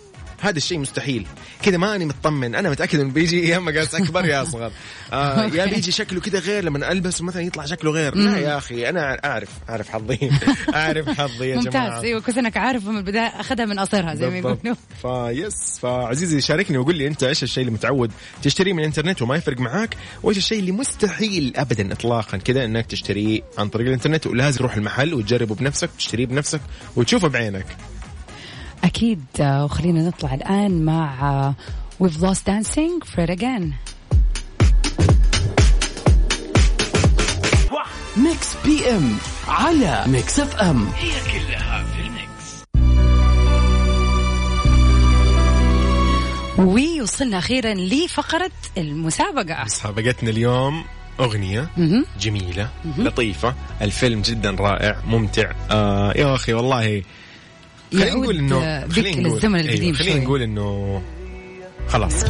هذا 0.44 0.56
الشيء 0.56 0.78
مستحيل. 0.78 1.26
كذا 1.62 1.76
ماني 1.76 2.04
مطمن. 2.04 2.54
أنا 2.54 2.70
متأكد 2.70 3.00
إنه 3.00 3.12
بيجي 3.12 3.48
يا 3.48 3.58
مقاس 3.58 3.94
أكبر 3.94 4.24
يا 4.24 4.42
أصغر. 4.42 4.72
آه 5.12 5.44
يا 5.58 5.66
بيجي 5.66 5.92
شكله 5.92 6.20
كذا 6.20 6.38
غير 6.38 6.64
لما 6.64 6.92
ألبس 6.92 7.22
مثلا 7.22 7.42
يطلع 7.42 7.64
شكله 7.64 7.90
غير. 7.90 8.14
لا 8.14 8.38
يا 8.38 8.58
أخي 8.58 8.88
أنا 8.88 9.20
أعرف 9.24 9.48
أعرف 9.68 9.88
حظي. 9.88 10.30
أعرف 10.74 11.08
حظي 11.08 11.48
يا 11.48 11.60
جماعة. 11.60 11.84
ممتاز 11.84 12.04
أيوه 12.04 12.20
كويس 12.20 12.38
إنك 12.38 12.56
عارف 12.56 12.86
من 12.86 12.96
البداية. 12.96 13.26
أخذها 13.26 13.64
من 13.64 13.78
قصرها 13.78 14.14
زي 14.14 14.30
ما 14.30 14.38
يقولوا 14.38 14.74
فيس 15.02 15.78
فعزيزي 15.78 16.40
شاركني 16.40 16.78
وقول 16.78 16.96
لي 16.96 17.06
أنت 17.06 17.22
إيش 17.22 17.42
الشيء 17.42 17.60
اللي 17.60 17.74
متعود 17.74 18.12
تشتريه 18.42 18.72
من 18.72 18.78
الإنترنت 18.78 19.22
وما 19.22 19.36
يفرق 19.36 19.60
معاك؟ 19.60 19.96
وإيش 20.22 20.38
الشيء 20.38 20.58
اللي 20.58 20.72
مستحيل 20.72 21.52
ابدا 21.56 21.92
اطلاقا 21.92 22.36
كذا 22.36 22.64
إنك 22.64 22.86
تشتريه 22.86 23.40
عن 23.58 23.68
طريق 23.68 23.86
الإنترنت؟ 23.86 24.26
ولازم 24.26 24.58
تروح 24.58 24.76
المحل 24.76 25.14
وتجربه 25.14 25.54
بنفسك 25.54 25.90
تشتريه 25.98 26.26
بنفسك 26.26 26.60
وتشوفه 26.96 27.28
بعينك. 27.28 27.66
أكيد. 28.84 29.24
آه، 29.40 29.64
وخلينا 29.64 30.08
نطلع 30.08 30.34
الآن 30.34 30.84
مع 30.84 31.30
آه، 31.30 31.54
We've 32.02 32.20
Lost 32.20 32.42
Dancing 32.50 33.06
Fred 33.14 33.30
Again. 33.30 33.64
Mix 38.16 38.56
PM 38.64 39.16
على 39.48 40.04
Mix 40.06 40.40
FM 40.40 40.86
هي 40.86 41.10
كلها 41.32 41.84
في 41.84 42.00
ال 42.00 42.13
mix. 42.13 42.64
ووصلنا 46.58 47.38
أخيرا 47.38 47.74
لفقرة 47.74 48.50
المسابقة. 48.78 49.64
مسابقتنا 49.64 50.30
اليوم 50.30 50.84
أغنية 51.20 51.68
جميلة 52.20 52.68
لطيفة. 52.98 53.54
الفيلم 53.82 54.22
جدا 54.22 54.50
رائع 54.50 54.96
ممتع. 55.06 55.52
آه 55.70 56.12
يا 56.12 56.34
أخي 56.34 56.52
والله 56.52 57.02
خلينا 57.92 58.14
نقول 58.14 58.36
انه 58.38 58.88
خلينا 58.88 59.20
نقول 59.20 59.32
للزمن 59.34 59.60
القديم 59.60 59.82
أيوة 59.84 59.96
خلينا 59.96 60.24
نقول 60.24 60.42
إنه 60.42 61.02
خلاص. 61.88 62.24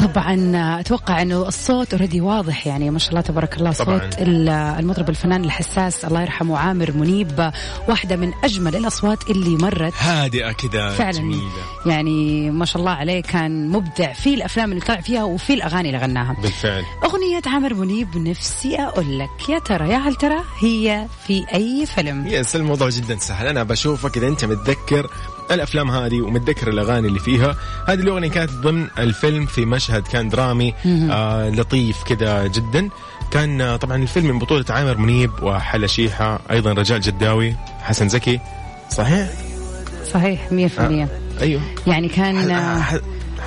طبعا 0.00 0.52
أتوقع 0.80 1.22
إنه 1.22 1.48
الصوت 1.48 1.94
already 1.94 2.20
واضح 2.20 2.66
يعني 2.66 2.90
ما 2.90 2.98
شاء 2.98 3.10
الله 3.10 3.20
تبارك 3.20 3.56
الله 3.56 3.72
صوت 3.72 3.86
طبعاً. 3.86 4.10
المطرب 4.78 5.08
الفنان 5.08 5.44
الحساس 5.44 6.04
الله 6.04 6.22
يرحمه 6.22 6.58
عامر 6.58 6.92
منيب 6.92 7.52
واحدة 7.88 8.16
من 8.16 8.32
أجمل 8.44 8.76
الأصوات 8.76 9.30
اللي 9.30 9.50
مرت. 9.56 9.92
هادئة 9.98 10.52
كذا 10.52 10.90
فعلا. 10.90 11.18
جميلة. 11.18 11.40
يعني 11.86 12.50
ما 12.50 12.64
شاء 12.64 12.80
الله 12.80 12.92
عليه 12.92 13.22
كان 13.22 13.68
مبدع 13.68 14.12
في 14.12 14.34
الأفلام 14.34 14.70
اللي 14.72 14.80
طلع 14.84 15.00
فيها 15.00 15.24
وفي 15.24 15.54
الأغاني 15.54 15.88
اللي 15.88 16.00
غناها. 16.00 16.36
بالفعل. 16.42 16.82
أغنية 17.04 17.42
عامر 17.46 17.74
منيب 17.74 18.16
نفسي 18.16 18.76
أقول 18.76 19.18
لك 19.18 19.48
يا 19.48 19.58
ترى 19.58 19.88
يا 19.90 19.96
هل 19.96 20.14
ترى 20.14 20.38
هي 20.62 21.06
في 21.26 21.44
أي 21.54 21.86
فيلم؟ 21.86 22.26
yes 22.26 22.56
الموضوع 22.56 22.88
جدا 22.88 23.18
سهل. 23.18 23.46
أنا 23.46 23.62
بشوفك 23.62 24.16
إذا 24.16 24.28
أنت 24.28 24.44
متذكر 24.44 25.10
الأفلام 25.54 25.90
هذه 25.90 26.20
ومتذكر 26.20 26.68
الأغاني 26.68 27.08
اللي 27.08 27.18
فيها. 27.18 27.56
هذه 27.88 28.00
الأغنية 28.00 28.28
كانت 28.30 28.50
ضمن 28.50 28.86
الفيلم 28.98 29.46
في 29.46 29.64
مشهد 29.64 30.02
كان 30.02 30.28
درامي 30.28 30.74
آه 30.86 31.48
لطيف 31.50 32.02
كذا 32.02 32.46
جدا. 32.46 32.88
كان 33.30 33.60
آه 33.60 33.76
طبعا 33.76 33.96
الفيلم 34.02 34.26
من 34.26 34.38
بطولة 34.38 34.64
عامر 34.70 34.96
منيب 34.98 35.30
وحلا 35.42 35.86
شيحة 35.86 36.40
أيضا 36.50 36.72
رجاء 36.72 36.98
جداوي 36.98 37.54
حسن 37.80 38.08
زكي. 38.08 38.40
صحيح؟ 38.90 39.28
صحيح 40.12 40.48
100% 40.50 40.80
آه. 40.80 41.08
أيوه. 41.40 41.60
يعني 41.86 42.08
كان 42.08 42.50
آه، 42.50 42.82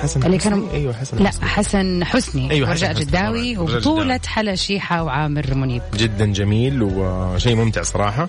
حسن 0.02 0.22
اللي 0.22 0.38
كانوا 0.38 0.72
أيوه 0.72 0.92
حسن 0.92 1.16
لا 1.22 1.28
حسني. 1.28 1.46
حسن 1.48 2.04
حسني 2.04 2.50
أيوه 2.50 2.72
رجاء 2.72 2.92
جداوي 2.92 3.58
وبطولة 3.58 4.20
حلا 4.26 4.54
شيحة 4.54 5.02
وعامر 5.02 5.54
منيب. 5.54 5.82
جدا 5.96 6.26
جميل 6.32 6.82
وشيء 6.82 7.54
ممتع 7.56 7.82
صراحة. 7.82 8.28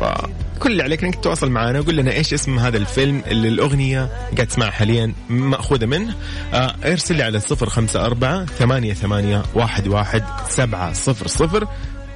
فكل 0.00 0.72
اللي 0.72 0.82
عليك 0.82 1.04
إنك 1.04 1.14
تتواصل 1.14 1.50
معنا 1.50 1.80
وقول 1.80 1.96
لنا 1.96 2.12
إيش 2.12 2.34
اسم 2.34 2.58
هذا 2.58 2.76
الفيلم 2.76 3.22
اللي 3.26 3.48
الأغنية 3.48 4.08
قاعد 4.34 4.46
تسمعها 4.46 4.70
حاليا 4.70 5.12
مأخوذة 5.28 5.86
منه. 5.86 6.14
آه 6.52 6.74
ارسل 6.84 7.16
لي 7.16 7.22
على 7.22 7.40
صفر 7.40 7.68
خمسة 7.68 8.06
أربعة 8.06 8.44
ثمانية 8.44 8.94
ثمانية 8.94 9.42
واحد 9.54 9.88
واحد 9.88 10.24
سبعة 10.48 10.92
صفر 10.92 11.26
صفر 11.26 11.68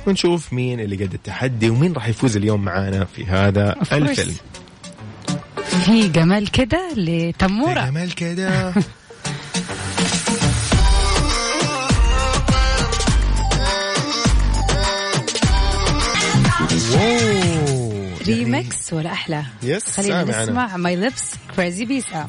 ونشوف 0.06 0.52
مين 0.52 0.80
اللي 0.80 1.04
قد 1.04 1.14
التحدي 1.14 1.70
ومين 1.70 1.92
راح 1.92 2.08
يفوز 2.08 2.36
اليوم 2.36 2.64
معانا 2.64 3.04
في 3.04 3.26
هذا 3.26 3.76
الفيلم. 3.92 4.34
في 5.86 6.08
جمال 6.08 6.50
كده 6.50 6.92
لتمورة. 6.96 7.80
في 7.80 7.90
جمال 7.90 8.14
كده. 8.14 8.74
ريمكس 18.34 18.92
ولا 18.92 19.12
أحلى؟ 19.12 19.44
يس 19.62 19.86
خلينا 19.86 20.42
نسمع 20.42 20.76
ماي 20.76 20.96
ليبس 20.96 21.34
كريزي 21.56 21.84
بيسا 21.84 22.26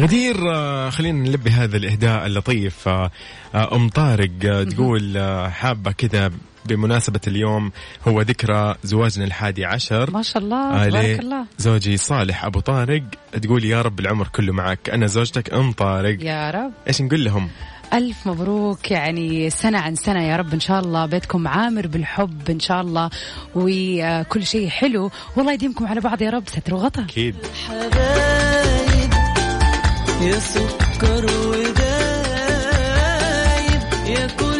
غدير 0.00 0.54
آه، 0.54 0.90
خلينا 0.90 1.28
نلبي 1.28 1.50
هذا 1.50 1.76
الإهداء 1.76 2.26
اللطيف. 2.26 2.88
آه، 2.88 3.10
آه، 3.54 3.76
أم 3.76 3.88
طارق 3.88 4.64
تقول 4.64 5.18
حابة 5.50 5.92
كذا 5.92 6.30
بمناسبة 6.66 7.20
اليوم 7.26 7.72
هو 8.08 8.20
ذكرى 8.20 8.74
زواجنا 8.84 9.24
الحادي 9.24 9.64
عشر. 9.64 10.10
ما 10.10 10.22
شاء 10.22 10.42
الله 10.42 10.88
تبارك 10.88 11.20
الله. 11.20 11.46
زوجي 11.58 11.96
صالح 11.96 12.44
أبو 12.44 12.60
طارق 12.60 13.02
تقول 13.42 13.64
يا 13.64 13.82
رب 13.82 14.00
العمر 14.00 14.28
كله 14.28 14.52
معك 14.52 14.90
أنا 14.90 15.06
زوجتك 15.06 15.54
أم 15.54 15.72
طارق. 15.72 16.24
يا 16.24 16.50
رب. 16.50 16.72
إيش 16.88 17.02
نقول 17.02 17.24
لهم؟ 17.24 17.48
ألف 17.92 18.26
مبروك 18.26 18.90
يعني 18.90 19.50
سنة 19.50 19.78
عن 19.78 19.94
سنة 19.94 20.22
يا 20.22 20.36
رب 20.36 20.52
إن 20.52 20.60
شاء 20.60 20.80
الله 20.80 21.06
بيتكم 21.06 21.48
عامر 21.48 21.86
بالحب 21.86 22.50
إن 22.50 22.60
شاء 22.60 22.80
الله 22.80 23.10
وكل 23.54 24.46
شيء 24.46 24.68
حلو. 24.68 25.10
والله 25.36 25.52
يديمكم 25.52 25.86
على 25.86 26.00
بعض 26.00 26.22
يا 26.22 26.30
رب 26.30 26.48
ستر 26.48 26.74
وغطا. 26.74 27.02
أكيد. 27.02 27.34
حبايب 27.68 29.12
يا 30.22 30.38
سكر 30.38 31.26
ودايب 31.48 31.82
يا 34.06 34.26
كل 34.26 34.51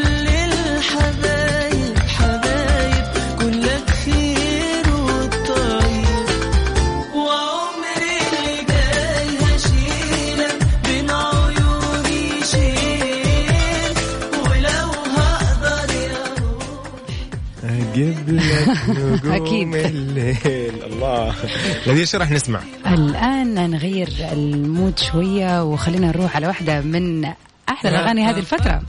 لك 18.36 19.24
نجوم 19.24 19.74
الليل. 19.74 20.82
الله. 20.84 21.34
الذي 21.86 22.00
إيش 22.00 22.14
راح 22.14 22.30
نسمع. 22.30 22.60
الآن 22.86 23.70
نغير 23.70 24.08
المود 24.32 24.98
شوية 24.98 25.64
وخلينا 25.64 26.06
نروح 26.06 26.36
على 26.36 26.46
واحدة 26.46 26.80
من 26.80 27.24
أحلى 27.68 27.90
الأغاني 27.90 28.24
هذه 28.24 28.38
الفترة. 28.38 28.82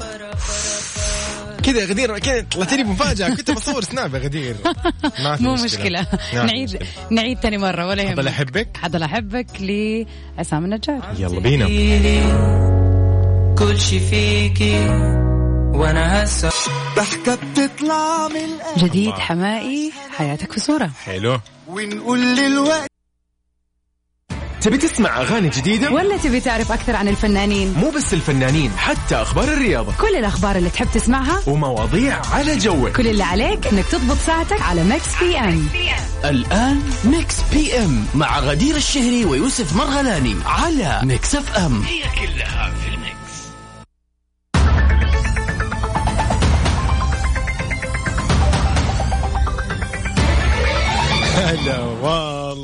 كذا 1.63 1.79
يا 1.79 1.85
غدير 1.85 2.19
كذا 2.19 2.45
طلعت 2.51 2.73
لي 2.73 2.83
مفاجأة. 2.83 3.29
كنت 3.29 3.51
بصور 3.51 3.83
سناب 3.83 4.15
يا 4.15 4.19
غدير. 4.19 4.55
ما 5.23 5.35
في 5.35 5.43
مو 5.43 5.53
مشكلة, 5.53 6.07
مشكلة. 6.13 6.45
نعيد 6.45 6.69
مشكلة. 6.69 6.87
نعيد 7.11 7.39
ثاني 7.39 7.57
مرة 7.57 7.87
ولا 7.87 8.03
يهمك. 8.03 8.13
حضل 8.13 8.27
احبك 8.27 8.77
حضل 8.77 9.03
أحبك 9.03 9.47
لعصام 9.59 10.65
النجار. 10.65 11.01
يلا 11.19 11.39
بينا. 11.39 11.65
كل 13.55 13.79
شي 13.79 13.99
فيكي. 13.99 15.32
وأنا 15.73 16.23
هسه. 16.23 16.51
ضحكة 16.95 17.35
بتطلع 17.35 18.27
من 18.27 18.49
جديد 18.77 19.13
حمائي 19.13 19.91
حياتك 20.17 20.51
في 20.51 20.59
صورة. 20.59 20.91
حلو. 21.05 21.39
ونقول 21.67 22.19
للوقت. 22.19 22.87
تبي 24.61 24.77
تسمع 24.77 25.21
أغاني 25.21 25.49
جديدة؟ 25.49 25.91
ولا 25.91 26.17
تبي 26.17 26.39
تعرف 26.39 26.71
أكثر 26.71 26.95
عن 26.95 27.07
الفنانين؟ 27.07 27.73
مو 27.73 27.89
بس 27.89 28.13
الفنانين 28.13 28.71
حتى 28.77 29.15
أخبار 29.15 29.43
الرياضة. 29.43 29.93
كل 30.01 30.15
الأخبار 30.15 30.55
اللي 30.55 30.69
تحب 30.69 30.87
تسمعها 30.93 31.41
ومواضيع 31.47 32.21
على 32.31 32.57
جوك. 32.57 32.89
كل 32.89 33.07
اللي 33.07 33.23
عليك 33.23 33.67
إنك 33.67 33.85
تضبط 33.85 34.17
ساعتك 34.17 34.61
على 34.61 34.83
ميكس 34.83 35.23
بي 35.23 35.37
أم 35.37 35.67
الآن 36.25 36.81
ميكس 37.03 37.35
بي 37.53 37.77
أم 37.77 38.05
مع 38.15 38.39
غدير 38.39 38.75
الشهري 38.75 39.25
ويوسف 39.25 39.75
مرغلاني 39.75 40.35
على 40.45 41.01
ميكس 41.03 41.35
اف 41.35 41.57
أم 41.57 41.81
هي 41.81 42.01
كلها 42.01 42.52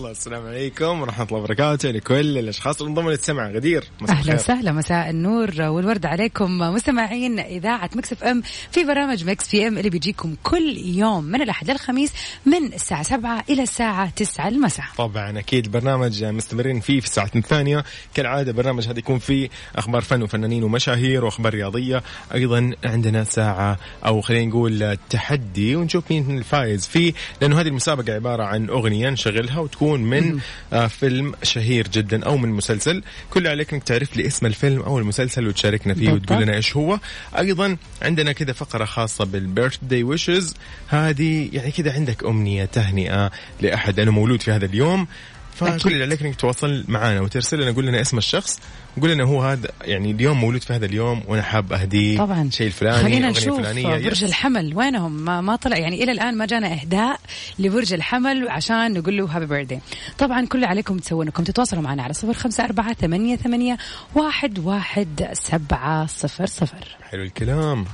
والله 0.10 0.20
السلام 0.20 0.48
عليكم 0.48 1.02
ورحمة 1.02 1.26
الله 1.26 1.40
وبركاته 1.40 1.92
لكل 1.92 2.38
الأشخاص 2.38 2.82
اللي 2.82 2.90
انضموا 2.90 3.12
للسمع. 3.12 3.50
غدير 3.50 3.84
أهلا 4.10 4.36
وسهلا 4.36 4.72
مساء 4.72 5.10
النور 5.10 5.62
والورد 5.62 6.06
عليكم 6.06 6.58
مستمعين 6.58 7.40
إذاعة 7.40 7.90
Mix 7.96 8.12
FM 8.12 8.42
في 8.72 8.84
برامج 8.84 9.26
Mix 9.26 9.48
PM 9.48 9.78
اللي 9.78 9.90
بيجيكم 9.90 10.36
كل 10.44 10.78
يوم 10.78 11.24
من 11.24 11.42
الأحد 11.42 11.72
للخميس 11.72 12.12
من 12.46 12.74
الساعة 12.74 13.04
7 13.04 13.44
إلى 13.50 13.64
الساعة 13.64 14.10
9 14.10 14.48
المساء. 14.48 14.86
طبعا 14.98 15.40
أكيد 15.40 15.66
البرنامج 15.66 16.24
مستمرين 16.24 16.80
فيه 16.80 17.00
في 17.00 17.06
الساعة 17.06 17.32
الثانية. 17.36 17.84
كالعادة 18.14 18.52
برنامج 18.52 18.88
هذا 18.88 19.00
يكون 19.00 19.20
فيه 19.20 19.50
أخبار 19.76 20.02
فن 20.02 20.24
وفنانين 20.24 20.64
ومشاهير 20.64 21.26
وأخبار 21.26 21.54
رياضية. 21.54 22.04
أيضا 22.34 22.72
عندنا 22.86 23.24
ساعة 23.24 23.78
أو 24.06 24.22
خلينا 24.22 24.46
نقول 24.46 24.98
تحدي 25.10 25.76
ونشوف 25.76 26.12
مين 26.12 26.38
الفايز 26.38 26.88
فيه 26.88 27.14
لأنه 27.42 27.62
هذه 27.62 27.68
المسابقة 27.68 28.14
عبارة 28.14 28.44
عن 28.44 28.70
أغنية 28.70 29.10
نشغلها 29.10 29.60
وتكون 29.60 29.99
من 30.00 30.40
آه 30.74 30.88
فيلم 30.88 31.34
شهير 31.44 31.88
جدا 31.88 32.26
أو 32.26 32.38
من 32.38 32.50
مسلسل. 32.50 33.04
كل 33.30 33.48
عليك 33.48 33.74
أنك 33.74 33.84
تعرف 33.84 34.18
لي 34.18 34.28
اسم 34.28 34.46
الفيلم 34.46 34.82
أو 34.82 35.00
المسلسل 35.00 35.48
وتشاركنا 35.48 35.94
فيه 35.94 36.12
وتقول 36.12 36.44
لنا 36.44 36.56
إيش 36.56 36.76
هو. 36.78 37.00
أيضا 37.38 37.78
عندنا 38.02 38.32
كذا 38.32 38.54
فقرة 38.54 38.86
خاصة 38.86 39.26
بالبيرث 39.26 39.78
داي 39.82 40.04
ويشز 40.04 40.56
هذه 40.88 41.50
يعني 41.54 41.72
كذا 41.72 41.94
عندك 41.94 42.24
أمنية 42.24 42.66
تهنئة 42.66 43.32
لأحد. 43.62 44.00
أنا 44.00 44.12
مولود 44.12 44.42
في 44.42 44.52
هذا 44.52 44.66
اليوم. 44.66 45.08
فكل 45.56 45.92
اللي 45.92 46.04
عليك 46.04 46.22
إنك 46.22 46.36
تتواصل 46.36 46.84
معنا 46.88 47.22
وترسل 47.22 47.62
لنا 47.62 47.72
قول 47.72 47.86
لنا 47.86 48.02
اسم 48.02 48.18
الشخص 48.18 48.60
وقول 48.98 49.10
لنا 49.12 49.24
هو 49.24 49.42
هذا 49.42 49.72
يعني 49.82 50.12
اليوم 50.12 50.40
مولود 50.40 50.62
في 50.62 50.74
هذا 50.74 50.86
اليوم 50.86 51.24
وأنا 51.28 51.42
حاب 51.42 51.74
أهديه 51.74 52.18
طبعا. 52.18 52.50
شيء 52.50 52.68
الفلاني 52.68 53.04
خلينا 53.04 53.30
نشوف. 53.30 53.60
برج 53.60 54.24
الحمل 54.24 54.76
وينهم؟ 54.76 55.12
ما, 55.12 55.42
ما 55.42 55.56
طلع 55.56 55.78
يعني 55.78 56.04
إلى 56.04 56.12
الآن 56.12 56.38
ما 56.38 56.46
جانا 56.46 56.74
إهداء 56.74 57.20
لبرج 57.60 57.94
الحمل 57.94 58.50
عشان 58.50 58.94
نقول 58.94 59.18
له 59.18 59.26
happy 59.26 59.46
birthday 59.46 59.80
طبعا 60.18 60.46
كل 60.46 60.58
اللي 60.58 60.68
عليكم 60.68 60.98
تسوون 60.98 61.26
انكم 61.26 61.44
تتواصلوا 61.44 61.82
معنا 61.82 62.04
على 62.04 62.14
صفر 62.14 62.34
خمسة 62.34 62.66
أربعة 62.66 62.94
ثمانية, 62.94 63.36
ثمانية 63.36 63.78
واحد, 64.16 64.60
واحد 64.60 65.30
سبعة 65.34 66.06
صفر 66.06 66.46
صفر. 66.46 66.98
حلو 67.02 67.24
الكلام. 67.24 67.86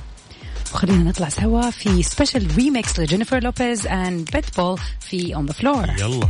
وخلينا 0.74 1.04
نطلع 1.04 1.28
سوا 1.28 1.70
في 1.70 2.02
special 2.02 2.56
remix 2.56 3.00
لجينيفر 3.00 3.42
لوبيز 3.42 3.86
and 3.86 4.30
بيتبول 4.32 4.78
في 5.00 5.34
On 5.34 5.46
the 5.46 5.52
Floor 5.52 5.88
يلا. 5.98 6.28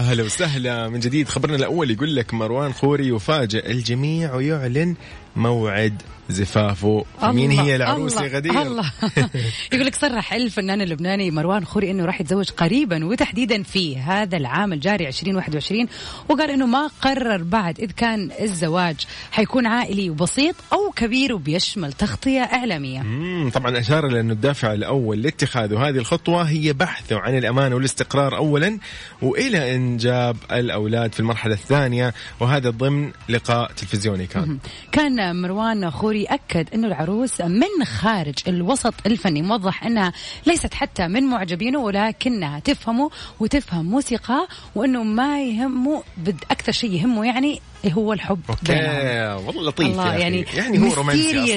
هلا 0.00 0.22
وسهلا. 0.22 0.88
من 0.88 1.00
جديد 1.00 1.28
خبرنا 1.28 1.56
الأول 1.56 1.90
يقول 1.90 2.16
لك 2.16 2.34
مروان 2.34 2.72
خوري 2.72 3.08
يفاجئ 3.08 3.70
الجميع 3.70 4.34
ويعلن 4.34 4.94
موعد 5.36 6.02
زفافه 6.28 7.04
مين 7.22 7.50
هي 7.50 7.76
العروس 7.76 8.16
الله 8.16 8.28
غدير؟ 8.28 8.62
الله. 8.62 8.92
يقول 9.72 9.86
لك 9.86 9.94
صرح 9.94 10.32
الفنان 10.32 10.80
اللبناني 10.80 11.30
مروان 11.30 11.64
خوري 11.64 11.90
إنه 11.90 12.04
راح 12.04 12.20
يتزوج 12.20 12.50
قريبا 12.50 13.04
وتحديدا 13.04 13.62
في 13.62 13.98
هذا 13.98 14.36
العام 14.36 14.72
الجاري 14.72 15.08
2021 15.08 15.86
وقال 16.28 16.50
إنه 16.50 16.66
ما 16.66 16.90
قرر 17.02 17.42
بعد 17.42 17.80
اذا 17.80 17.92
كان 17.92 18.30
الزواج 18.40 18.96
حيكون 19.30 19.66
عائلي 19.66 20.10
وبسيط 20.10 20.54
أو 20.72 20.90
كبير 20.96 21.34
وبيشمل 21.34 21.92
تغطية 21.92 22.40
إعلامية. 22.40 23.00
مم، 23.00 23.50
طبعا 23.50 23.78
أشار 23.78 24.06
إلى 24.06 24.20
إنه 24.20 24.32
الدافع 24.32 24.72
الأول 24.72 25.22
لاتخاذ 25.22 25.74
هذه 25.74 25.98
الخطوة 25.98 26.42
هي 26.42 26.72
بحثه 26.72 27.18
عن 27.18 27.38
الأمان 27.38 27.72
والاستقرار 27.72 28.36
اولا 28.36 28.78
وإلى 29.22 29.76
انجاب 29.76 30.36
الأولاد 30.52 31.12
في 31.12 31.20
المرحلة 31.20 31.54
الثانية 31.54 32.14
وهذا 32.40 32.70
ضمن 32.70 33.10
لقاء 33.28 33.72
تلفزيوني 33.72 34.26
كان. 34.26 34.58
كان 34.92 35.42
مروان 35.42 35.90
خوري 35.90 36.11
أكد 36.20 36.68
أنه 36.74 36.86
العروس 36.86 37.40
من 37.40 37.84
خارج 37.84 38.34
الوسط 38.48 38.94
الفني 39.06 39.42
موضح 39.42 39.84
أنها 39.84 40.12
ليست 40.46 40.74
حتى 40.74 41.08
من 41.08 41.22
معجبينه 41.22 41.78
ولكنها 41.78 42.58
تفهمه 42.58 43.10
وتفهم 43.40 43.84
موسيقى 43.84 44.48
وأنه 44.74 45.02
ما 45.02 45.44
يهمه 45.44 46.02
بد 46.16 46.44
أكثر 46.50 46.72
شيء 46.72 46.92
يهمه 46.92 47.26
يعني 47.26 47.60
هو 47.86 48.12
الحب 48.12 48.40
بينهم. 48.62 48.84
أوكي 48.84 49.46
والله 49.46 49.62
لطيف 49.62 49.86
الله. 49.86 50.14
يعني 50.14 50.46
يعني 50.54 50.78
هو 50.78 50.92
رومانسي 50.92 51.54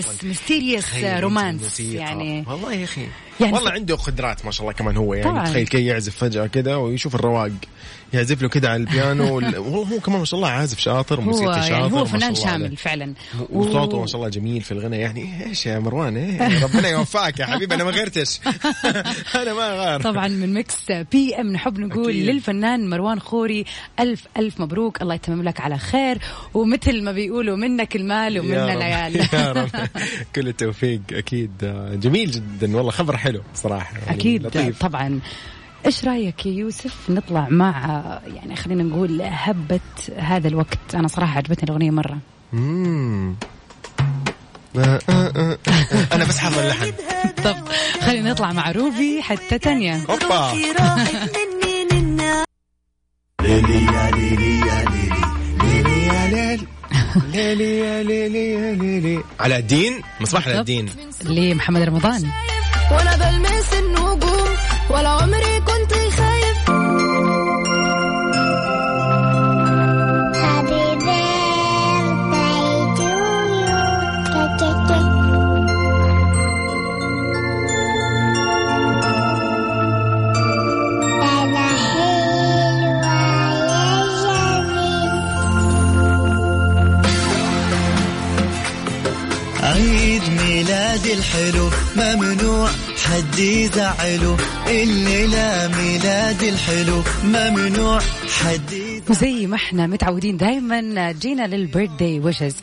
أنت 0.77 1.23
رومانس. 1.23 1.79
يعني 1.79 2.43
والله 2.47 2.73
يا 2.73 2.83
أخي 2.83 3.07
يعني 3.39 3.53
والله 3.53 3.71
عنده 3.71 3.95
قدرات 3.95 4.45
ما 4.45 4.51
شاء 4.51 4.61
الله 4.61 4.73
كمان 4.73 4.97
هو 4.97 5.13
يعني. 5.13 5.49
تخيل 5.49 5.67
كي 5.67 5.85
يعزف 5.85 6.15
فجأة 6.15 6.47
كده 6.47 6.79
ويشوف 6.79 7.15
الرواق 7.15 7.51
يعزف 8.15 8.41
له 8.41 8.49
كده 8.49 8.69
على 8.69 8.79
البيانو 8.83 9.31
وال- 9.35 9.55
هو 9.55 9.83
هو 9.83 9.99
كمان 9.99 10.19
ما 10.19 10.25
شاء 10.25 10.37
الله 10.37 10.49
عازف 10.49 10.79
شاطر 10.79 11.15
هو 11.15 11.21
وموسيقي 11.21 11.53
شاطر 11.61 11.71
يعني 11.71 11.83
هو 11.83 11.89
ما 11.99 12.05
شاء 12.05 12.19
فنان. 12.19 12.35
شامل 12.35 12.77
فعلا. 12.77 13.13
وصوته 13.49 13.99
ما 13.99 14.05
شاء 14.07 14.15
الله 14.15 14.29
جميل 14.29 14.61
في 14.61 14.71
الغناء. 14.71 14.99
يعني 14.99 15.45
إيش 15.45 15.65
يا 15.65 15.79
مروان؟ 15.79 16.17
إيه 16.17 16.63
ربنا 16.63 16.89
يوفقك 16.89 17.39
يا 17.39 17.45
حبيبي 17.45 17.75
أنا 17.75 17.83
ما 17.83 17.91
غيرتش 17.91 18.39
أنا 19.41 19.53
ما 19.53 19.69
غار. 19.73 20.01
طبعا 20.01 20.27
من 20.27 20.53
Mix 20.53 20.91
PM 21.11 21.51
نحب 21.51 21.79
نقول 21.79 22.09
أكيد. 22.09 22.25
للفنان 22.29 22.89
مروان 22.89 23.19
خوري 23.19 23.65
ألف 23.99 24.23
ألف 24.37 24.59
مبروك. 24.61 25.01
الله 25.01 25.15
يتمم 25.15 25.43
لك 25.43 25.59
على 25.61 25.77
خير. 25.77 26.17
ومثل 26.53 27.03
ما 27.03 27.11
بيقولوا 27.11 27.57
منك 27.57 27.95
المال 27.95 28.39
ومنا. 28.39 28.73
العيال. 28.73 29.15
يا 29.33 29.51
رب. 29.51 29.69
كل 30.35 30.47
التوفيق. 30.47 31.01
أكيد. 31.13 31.51
آه، 31.63 31.95
جميل 31.95 32.31
جدا. 32.31 32.77
والله 32.77 32.91
خبر 32.91 33.17
حلو 33.17 33.41
صراحة 33.55 33.97
يعني 33.97 34.11
أكيد. 34.19 34.43
لطيف. 34.47 34.79
طبعا. 34.79 35.19
إيش 35.85 36.05
رأيك 36.05 36.45
يا 36.45 36.51
يوسف 36.51 37.09
نطلع 37.09 37.47
مع 37.49 38.01
يعني 38.35 38.55
خلينا 38.55 38.83
نقول 38.83 39.21
هبة 39.21 39.79
هذا 40.17 40.47
الوقت؟ 40.47 40.95
أنا 40.95 41.07
صراحة 41.07 41.37
عجبتني 41.37 41.63
الأغنية 41.63 41.91
مرة. 41.91 42.17
مم. 42.53 43.35
أنا 46.13 46.25
بس 46.29 46.37
حافظ 46.37 46.57
اللحن. 46.59 46.91
طب 47.43 47.55
خلينا 48.01 48.31
نطلع 48.31 48.51
مع 48.51 48.71
روبي 48.71 49.21
حتى 49.21 49.59
تانية. 49.59 50.05
أوبا. 50.09 50.53
ليلي 53.41 53.85
يا 57.79 58.03
ليلي 58.03 58.51
يا 58.51 58.73
ليلي 58.73 59.23
علاء 59.39 59.59
الدين؟ 59.59 60.01
مصباح 60.21 60.47
علاء 60.47 60.59
الدين. 60.59 60.89
لمحمد 61.23 61.81
رمضان. 61.81 62.29
وأنا 62.91 63.15
بلمس 63.15 63.73
النجوم 63.73 64.55
ولا 64.89 65.09
عمري 65.09 65.54
حد 93.65 93.71
يزعله 93.71 94.37
الليلة 94.67 95.71
ميلادي 95.77 96.49
الحلو 96.49 97.01
ممنوع 97.23 97.99
حد 98.43 99.01
وزي 99.09 99.47
ما 99.47 99.55
إحنا 99.55 99.87
متعودين 99.87 100.37
دائما 100.37 101.11
جينا 101.11 101.47
للبيرثدي 101.47 102.19
ويشز 102.19 102.55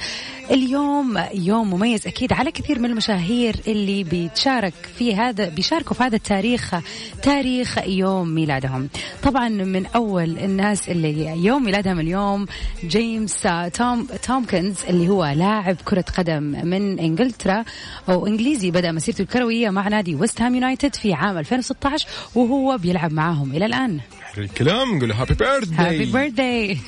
اليوم 0.52 1.18
يوم 1.34 1.70
مميز 1.74 2.06
أكيد 2.06 2.32
على 2.32 2.50
كثير 2.50 2.78
من 2.78 2.90
المشاهير 2.90 3.56
اللي 3.66 4.04
بيتشارك 4.04 4.72
في 4.98 5.14
هذا 5.14 5.48
بيشاركوا 5.48 5.96
في 5.96 6.02
هذا 6.02 6.16
التاريخ 6.16 6.74
تاريخ 7.22 7.78
يوم 7.86 8.28
ميلادهم. 8.28 8.88
طبعا 9.22 9.48
من 9.48 9.86
أول 9.86 10.38
الناس 10.38 10.88
اللي 10.88 11.44
يوم 11.44 11.64
ميلادهم 11.64 12.00
اليوم 12.00 12.46
جيمس 12.84 13.46
آه، 13.46 13.68
توم 13.68 14.06
تومكنز 14.22 14.76
اللي 14.88 15.08
هو 15.08 15.24
لاعب 15.24 15.76
كرة 15.84 16.04
قدم 16.18 16.42
من 16.42 16.98
إنجلترا 16.98 17.64
أوه 18.08 18.26
إنجليزي 18.26 18.70
بدأ 18.70 18.92
مسيرته 18.92 19.22
الكروية 19.22 19.70
مع 19.70 19.88
نادي 19.88 20.14
ويست 20.14 20.42
هام 20.42 20.54
يونايتد 20.54 20.94
في 20.94 21.14
عام 21.14 21.38
2016 21.38 22.08
وهو 22.34 22.78
بيلعب 22.78 23.12
معاهم 23.12 23.50
إلى 23.56 23.66
الآن. 23.66 24.00
حلو 24.22 24.44
الكلام 24.44 24.96
نقول 24.96 25.12
هابي 25.12 25.34
بيرثداي 25.34 25.86
هابي 25.86 26.12
بيرثداي 26.12 26.78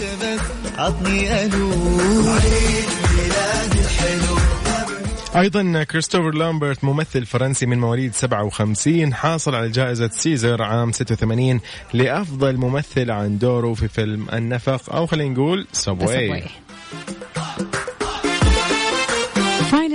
انت 0.00 0.22
بس 0.22 0.40
عطني 0.78 1.44
ألو 1.44 1.70
أيضا 5.36 5.82
كريستوفر 5.82 6.30
لامبرت 6.30 6.84
ممثل 6.84 7.26
فرنسي 7.26 7.66
من 7.66 7.80
مواليد 7.80 8.14
57 8.14 9.14
حاصل 9.14 9.54
على 9.54 9.70
جائزة 9.70 10.08
سيزر 10.08 10.62
عام 10.62 10.92
86 10.92 11.60
لأفضل 11.92 12.56
ممثل 12.56 13.10
عن 13.10 13.38
دوره 13.38 13.74
في 13.74 13.88
فيلم 13.88 14.26
النفق 14.32 14.94
أو 14.94 15.06
خلينا 15.06 15.34
نقول 15.34 15.66
سبوي 15.72 16.42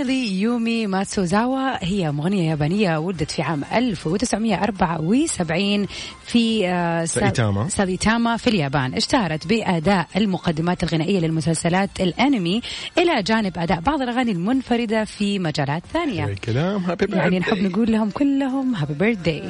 finally 0.04 0.42
يومي 0.42 0.88
ماتسوزاوا 0.88 1.86
هي 1.86 2.12
مغنية 2.12 2.50
يابانية 2.50 2.98
ولدت 2.98 3.32
في 3.32 3.42
عام 3.42 3.64
1974 3.74 5.88
في 6.26 6.68
آه، 6.68 7.06
سا- 7.06 7.20
سايتاما. 7.20 7.70
سايتاما 7.70 8.38
في 8.38 8.48
اليابان. 8.48 8.94
اشتهرت 8.94 9.48
بأداء 9.48 10.08
المقدمات 10.16 10.84
الغنائية 10.84 11.20
للمسلسلات 11.20 11.90
الأنمي 12.00 12.62
إلى 12.98 13.24
جانب 13.24 13.58
أداء 13.58 13.80
بعض 13.80 14.02
الأغاني 14.02 14.32
المنفردة 14.32 15.06
في 15.06 15.40
مجالات 15.40 15.84
ثانية. 15.94 16.26
الكلام 16.26 16.84
happy 16.84 17.16
يعني 17.16 17.40
نحب 17.40 17.58
نقول 17.58 17.92
لهم 17.92 18.10
كلهم 18.10 18.76
happy 18.76 18.94
birthday 18.94 19.44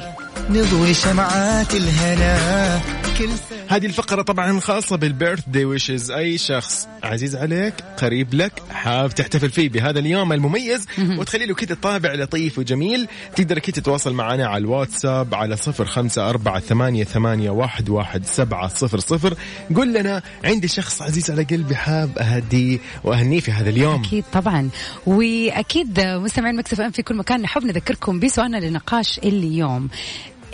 نضوي 0.50 0.94
شمعات 0.94 1.74
الهنا 1.74 2.80
كل 3.18 3.28
هذه 3.68 3.86
الفقرة 3.86 4.22
طبعا 4.22 4.60
خاصة 4.60 4.96
بال 4.96 5.48
birthday 5.48 5.64
wishes. 5.64 6.10
أي 6.10 6.38
شخص 6.38 6.88
عزيز 7.02 7.36
عليك 7.36 7.74
قريب 8.02 8.34
لك 8.34 8.52
حاب 8.70 9.10
تحتفل 9.14 9.50
فيه. 9.50 9.68
بهذا 9.68 9.98
اليوم 9.98 10.32
المميز 10.40 10.86
وتخلي 10.98 11.46
له 11.46 11.54
كذا 11.54 11.74
طابع 11.82 12.14
لطيف 12.14 12.58
وجميل. 12.58 13.08
تقدر 13.36 13.58
كذا 13.58 13.74
تتواصل 13.74 14.12
معنا 14.12 14.46
على 14.46 14.58
الواتساب 14.58 15.34
على 15.34 15.56
صفر 15.56 15.84
خمسة 15.84 16.30
أربعة 16.30 16.60
ثمانية, 16.60 17.04
ثمانية 17.04 17.50
واحد, 17.50 17.88
واحد 17.88 18.26
سبعة 18.26 18.68
صفر 18.68 18.98
صفر. 18.98 19.34
قل 19.76 19.92
لنا 19.92 20.22
عندي 20.44 20.68
شخص 20.68 21.02
عزيز 21.02 21.30
على 21.30 21.42
قلبي 21.42 21.76
حاب 21.76 22.18
أهديه 22.18 22.78
وأهنيه 23.04 23.40
في 23.40 23.50
هذا 23.50 23.70
اليوم. 23.70 24.02
أكيد 24.04 24.24
طبعا. 24.32 24.68
وأكيد 25.06 26.00
مستمعين 26.00 26.56
ميكس 26.56 26.75
إف 26.75 26.80
إم 26.80 26.90
في 26.90 27.02
كل 27.02 27.16
مكان 27.16 27.42
نحب 27.42 27.64
نذكركم 27.64 28.20
بسؤالنا 28.20 28.56
لنقاش 28.56 29.18
اليوم. 29.18 29.88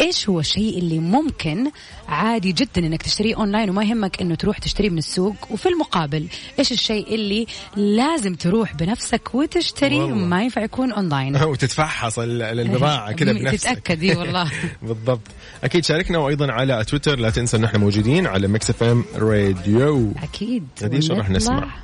إيش 0.01 0.29
هو 0.29 0.41
الشيء 0.41 0.79
اللي 0.79 0.99
ممكن 0.99 1.71
عادي 2.09 2.53
جدا 2.53 2.87
إنك 2.87 3.03
تشتريه 3.03 3.37
أونلاين 3.37 3.71
وما 3.71 3.85
يهمك 3.85 4.21
إنه 4.21 4.35
تروح 4.35 4.59
تشتريه 4.59 4.91
من 4.91 4.99
السوق؟ 4.99 5.37
وفي 5.51 5.69
المقابل 5.69 6.27
إيش 6.59 6.73
الشيء 6.73 7.15
اللي 7.15 7.47
لازم 7.77 8.35
تروح 8.35 8.75
بنفسك 8.75 9.35
وتشتريه. 9.35 10.07
ما 10.07 10.43
ينفع 10.43 10.63
يكون 10.63 10.93
أونلاين؟ 10.93 11.37
وتتفحص 11.43 12.19
ال- 12.19 12.43
البضاعة 12.43 13.13
كذا 13.13 13.33
بنفسك. 13.33 13.59
تتأكد 13.61 14.03
إي 14.03 14.17
والله. 14.17 14.51
بالضبط. 14.83 15.21
أكيد 15.65 15.85
شاركنا 15.85 16.19
وأيضا 16.19 16.53
على 16.53 16.85
تويتر 16.85 17.19
لا 17.19 17.31
تنسى 17.31 17.57
أن 17.57 17.65
إحنا 17.65 17.79
موجودين 17.79 18.27
على 18.27 18.49
ميكس 18.49 18.71
إف 18.71 18.83
إم 18.83 19.05
راديو. 19.17 20.13
أكيد. 20.23 20.67
هذه 20.83 21.01
شو 21.01 21.15
راح 21.15 21.31
نسمع؟ 21.31 21.75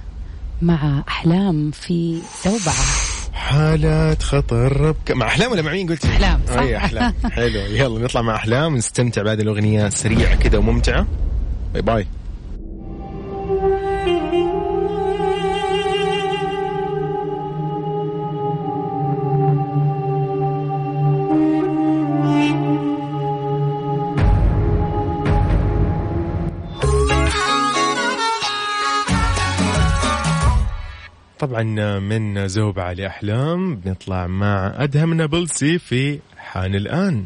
مع 0.62 1.04
أحلام 1.08 1.70
في 1.70 2.18
زوبعه 2.44 2.74
حالات 3.52 4.22
خطر. 4.22 4.80
ربك 4.80 5.10
مع 5.10 5.26
أحلام 5.26 5.52
ولا 5.52 5.62
مع 5.62 5.72
مين 5.72 5.88
قلت؟ 5.88 6.04
أحلام، 6.04 6.40
صح؟ 6.48 6.58
اي 6.58 6.76
أحلام. 6.76 7.14
حلو. 7.36 7.60
يلا 7.60 8.04
نطلع 8.04 8.22
مع 8.22 8.34
أحلام 8.34 8.76
نستمتع 8.76 9.22
بهذه 9.22 9.40
الأغنية 9.40 9.88
سريعة 9.88 10.36
كذا 10.36 10.58
وممتعة. 10.58 11.06
باي 11.72 11.82
باي. 11.82 12.06
من 32.02 32.48
زوبعة 32.48 32.92
لأحلام 32.92 33.76
بنطلع 33.76 34.26
مع 34.26 34.74
أدهم 34.76 35.14
نابلسي 35.14 35.78
في 35.78 36.18
حان 36.36 36.74
الآن. 36.74 37.24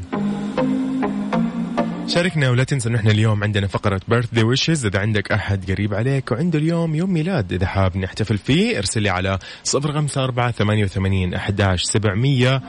شاركنا 2.07 2.51
ولا 2.51 2.65
تنسى 2.65 2.89
انه 2.89 2.99
إحنا 2.99 3.11
اليوم 3.11 3.45
عندنا 3.45 3.67
فقرة 3.67 4.01
birthday 4.09 4.45
wishes 4.45 4.87
إذا 4.87 4.99
عندك 5.01 5.33
أحد 5.33 5.71
قريب 5.71 5.95
عليك 5.95 6.33
وعنده 6.33 6.59
اليوم 6.59 6.95
يوم 6.95 7.13
ميلاد 7.13 7.53
إذا 7.53 7.67
حاب 7.67 7.97
نحتفل 7.97 8.39
فيه 8.39 8.79
ارسل 8.79 9.03
لي 9.03 9.09
على 9.09 9.39
054 9.75 10.51
88 10.53 11.35
11 11.35 11.85
700 11.85 12.63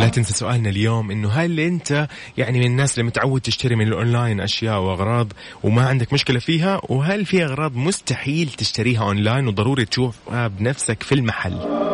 لا 0.00 0.08
تنسى 0.08 0.34
سؤالنا 0.34 0.68
اليوم 0.68 1.10
إنه 1.10 1.28
هل 1.28 1.60
أنت 1.60 2.08
يعني 2.38 2.58
من 2.58 2.66
الناس 2.66 2.94
اللي 2.94 3.06
متعود 3.06 3.40
تشتري 3.40 3.76
من 3.76 3.86
الأونلاين 3.88 4.40
أشياء 4.40 4.80
وأغراض 4.80 5.32
وما 5.62 5.86
عندك 5.86 6.12
مشكلة 6.12 6.38
فيها؟ 6.38 6.80
وهل 6.88 7.26
في 7.26 7.44
أغراض 7.44 7.76
مستحيل 7.76 8.48
تشتريها 8.48 9.02
أونلاين 9.02 9.48
وضروري 9.48 9.84
تشوفها 9.84 10.48
بنفسك 10.48 11.02
في 11.02 11.14
المحل؟ 11.14 11.89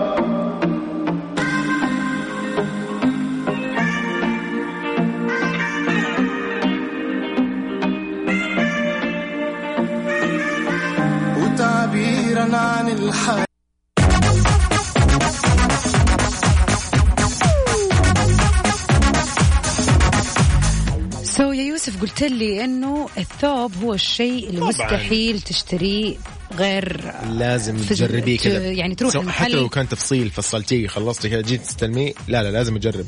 قلت 22.20 22.32
لي 22.32 22.64
إنه 22.64 23.08
الثوب 23.18 23.72
هو 23.82 23.94
الشيء 23.94 24.48
اللي. 24.48 24.60
مستحيل 24.60 25.40
تشتريه 25.40 26.16
غير 26.54 27.12
لازم 27.28 27.76
تجربيه 27.76 28.38
كذا 28.38 28.58
يعني 28.58 28.94
تروح 28.94 29.14
المحل. 29.14 29.44
حتى 29.44 29.52
لو 29.52 29.68
كان 29.68 29.88
تفصيل 29.88 30.30
فصلتيه 30.30 30.88
خلصتي 30.88 31.28
كذا 31.28 31.40
جيت 31.40 31.62
تستلميه 31.62 32.12
لا 32.28 32.42
لا 32.42 32.50
لازم 32.50 32.76
أجرب. 32.76 33.06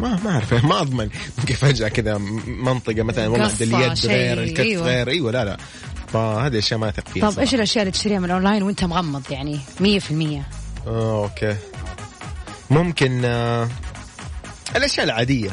ما 0.00 0.18
ما 0.24 0.30
أعرف 0.30 0.64
ما 0.64 0.80
أضمن. 0.80 1.08
ممكن 1.38 1.54
فجأة 1.54 1.88
كذا 1.88 2.18
منطقة 2.46 3.02
مثلا 3.02 3.28
والله 3.28 3.50
اليد 3.60 4.06
غير 4.06 4.42
الكتف 4.42 4.60
أيوة. 4.60 4.86
غير. 4.86 5.08
أيوه 5.08 5.32
لا 5.32 5.44
لا. 5.44 5.56
فهذه 6.12 6.58
أشياء 6.58 6.80
ما 6.80 6.88
اثق 6.88 7.08
فيها 7.08 7.22
طب 7.22 7.30
صراحة. 7.30 7.42
إيش 7.42 7.54
الأشياء 7.54 7.82
اللي 7.82 7.92
تشتريها 7.92 8.18
من 8.18 8.24
الاونلاين 8.24 8.62
وأنت 8.62 8.84
مغمض 8.84 9.22
يعني 9.30 9.60
100% 9.80 9.82
آه، 10.86 11.22
okay. 11.24 11.56
ممكن 12.70 13.24
آه، 13.24 13.68
الأشياء 14.76 15.06
العادية. 15.06 15.50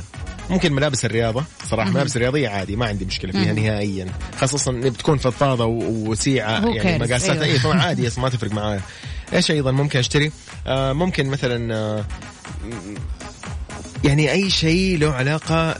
ممكن 0.49 0.73
ملابس 0.73 1.05
الرياضة 1.05 1.43
صراحة 1.69 1.89
ملابس 1.91 2.15
الرياضية 2.15 2.49
عادي 2.49 2.75
ما 2.75 2.85
عندي 2.85 3.05
مشكلة 3.05 3.31
فيها 3.31 3.53
نهائيا 3.53 4.07
خاصة 4.37 4.71
إن 4.71 4.79
بتكون 4.81 5.17
فضفاضة 5.17 5.65
و- 5.65 6.09
وسيعة 6.09 6.61
هو 6.61 6.75
يعني؟ 6.75 6.99
مقاساتها 6.99 7.43
أيوة. 7.43 7.55
اي 7.55 7.59
طبعا 7.59 7.81
عادي 7.81 8.09
ما 8.17 8.29
تفرق 8.29 8.51
معايا 8.51 8.81
إيش 9.33 9.51
أيضا 9.51 9.71
ممكن 9.71 9.99
أشتري 9.99 10.31
آه 10.67 10.93
ممكن 10.93 11.25
مثلا 11.29 11.75
آه 11.75 12.05
يعني 14.03 14.31
أي 14.31 14.49
شيء 14.49 14.97
له 14.97 15.13
علاقة 15.13 15.75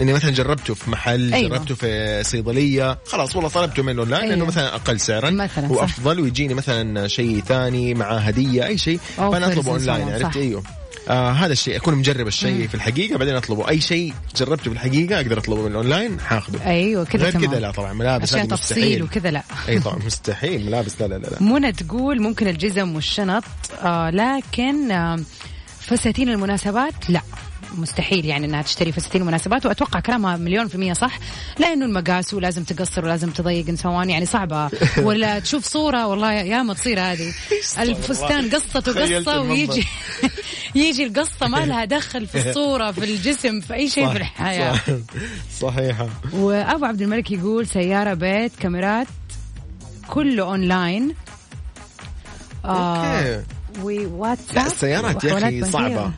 إني 0.00 0.12
مثلا 0.12 0.30
جربته 0.30 0.74
في 0.74 0.90
محل 0.90 1.34
أيوة. 1.34 1.48
جربته 1.48 1.74
في 1.74 2.22
صيدلية 2.24 2.98
خلاص 3.06 3.36
والله 3.36 3.50
طلبته 3.50 3.82
منه 3.82 4.00
اونلاين 4.02 4.22
أيوة. 4.22 4.34
لأنه 4.34 4.46
مثلا 4.46 4.74
أقل 4.74 5.00
سعرا 5.00 5.30
مثلاً، 5.30 5.68
صح. 5.68 5.70
وافضل 5.70 6.20
ويجيني 6.20 6.54
مثلا 6.54 7.08
شيء 7.08 7.40
ثاني 7.40 7.94
معاه 7.94 8.18
هدية 8.18 8.66
أي 8.66 8.78
شيء 8.78 9.00
فأنا 9.16 9.46
أطلبه 9.52 9.70
أونلاين 9.70 10.08
عرفت 10.08 10.22
صح. 10.22 10.36
أيوه 10.36 10.62
آه 11.08 11.30
هذا 11.30 11.52
الشيء 11.52 11.76
أكون 11.76 11.94
مجرب 11.94 12.26
الشيء 12.26 12.68
في 12.68 12.74
الحقيقة 12.74 13.18
بعدين 13.18 13.34
أطلبه. 13.36 13.68
أي 13.68 13.80
شيء 13.80 14.14
جربته 14.36 14.62
في 14.62 14.72
الحقيقة 14.72 15.16
أقدر 15.16 15.38
أطلبه 15.38 15.62
من 15.62 15.70
الأونلاين 15.70 16.20
حاخذه 16.20 16.66
أيوه 16.66 17.04
كذا 17.04 17.22
غير 17.30 17.46
كذا 17.46 17.60
لا 17.60 17.70
طبعا 17.70 17.92
ملابس 17.92 18.34
هذه 18.34 18.46
تفصيل 18.46 19.02
وكذا 19.02 19.30
لا. 19.30 19.42
أي 19.68 19.80
طبعا 19.80 19.98
مستحيل 20.06 20.66
ملابس 20.66 21.00
لا 21.02 21.06
لا 21.06 21.14
لا, 21.14 21.26
لا. 21.26 21.42
منى 21.42 21.72
تقول 21.72 22.22
ممكن 22.22 22.48
الجزم 22.48 22.94
والشنط 22.94 23.44
آه 23.82 24.10
لكن 24.10 24.90
آه 24.90 25.20
فساتين 25.80 26.28
المناسبات 26.28 27.10
لا. 27.10 27.20
مستحيل 27.74 28.24
يعني 28.24 28.46
إنها 28.46 28.62
تشتري 28.62 28.92
فساتين 28.92 29.20
المناسبات 29.20 29.66
وأتوقع 29.66 30.00
كلامها 30.00 30.36
مليون 30.36 30.68
في 30.68 30.74
المية 30.74 30.92
صح. 30.92 31.18
لأنه 31.58 31.84
المقاس 31.84 32.34
ولازم 32.34 32.64
تقصر 32.64 33.04
ولازم 33.04 33.30
تضيق 33.30 33.74
سوان 33.74 34.10
يعني 34.10 34.26
صعبة. 34.26 34.70
ولا 35.06 35.38
تشوف 35.38 35.64
صورة 35.64 36.06
والله 36.06 36.32
يا 36.32 36.62
ما 36.62 36.74
تصير 36.74 37.00
هذه 37.00 37.32
الفستان 37.78 38.50
قصته 38.50 39.04
المنظر. 39.04 39.40
ويجي 39.40 39.86
يجي 40.74 41.04
القصة 41.04 41.48
ما 41.48 41.56
لها 41.56 41.84
دخل 41.84 42.26
في 42.26 42.48
الصورة 42.50 42.90
في 42.90 43.04
الجسم 43.04 43.60
في 43.60 43.74
أي 43.74 43.88
شيء 43.88 44.08
في 44.08 44.16
الحياة. 44.16 44.72
صح. 44.74 44.82
صحيحة 45.60 46.08
وأبو 46.32 46.84
عبد 46.84 47.02
الملك 47.02 47.30
يقول 47.30 47.66
سيارة 47.66 48.14
بيت 48.14 48.52
كاميرات 48.60 49.06
كله 50.08 50.42
online 50.42 51.14
okay. 52.64 53.42
وواتساب 53.82 54.56
لا 54.56 54.66
السيارات 54.66 55.24
يا 55.24 55.38
أخي 55.38 55.60
بنكية. 55.60 56.12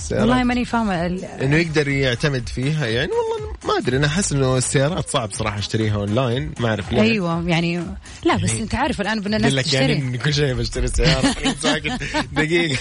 صعبة 0.00 0.20
والله 0.20 0.34
السيارات 0.34 0.46
ماني 0.46 0.64
فاهمة 0.64 1.06
ال- 1.06 1.24
إنه 1.24 1.56
يقدر 1.56 1.88
يعتمد 1.88 2.48
فيها 2.48 2.86
يعني 2.86 3.10
والله 3.12 3.50
ما 3.68 3.78
أدري 3.78 3.96
أنا 3.96 4.06
أحس 4.06 4.32
إنه 4.32 4.56
السيارات 4.56 5.08
صعب 5.08 5.32
صراحة 5.32 5.58
أشتريها 5.58 5.94
أونلاين 5.94 6.52
ما 6.60 6.68
أعرف 6.68 6.92
ليه. 6.92 7.00
أيوه 7.00 7.48
يعني 7.48 7.84
لا 8.24 8.36
بس 8.36 8.50
أنت 8.50 8.74
عارف 8.74 9.00
الآن 9.00 9.20
بدنا 9.20 9.36
الناس 9.36 9.52
يعني 9.52 9.62
تشتري. 9.62 9.92
إن 9.92 10.16
كل 10.16 10.34
شيء 10.34 10.54
بشتري 10.54 10.88
سيارة. 10.88 11.34
دقيقة. 12.32 12.78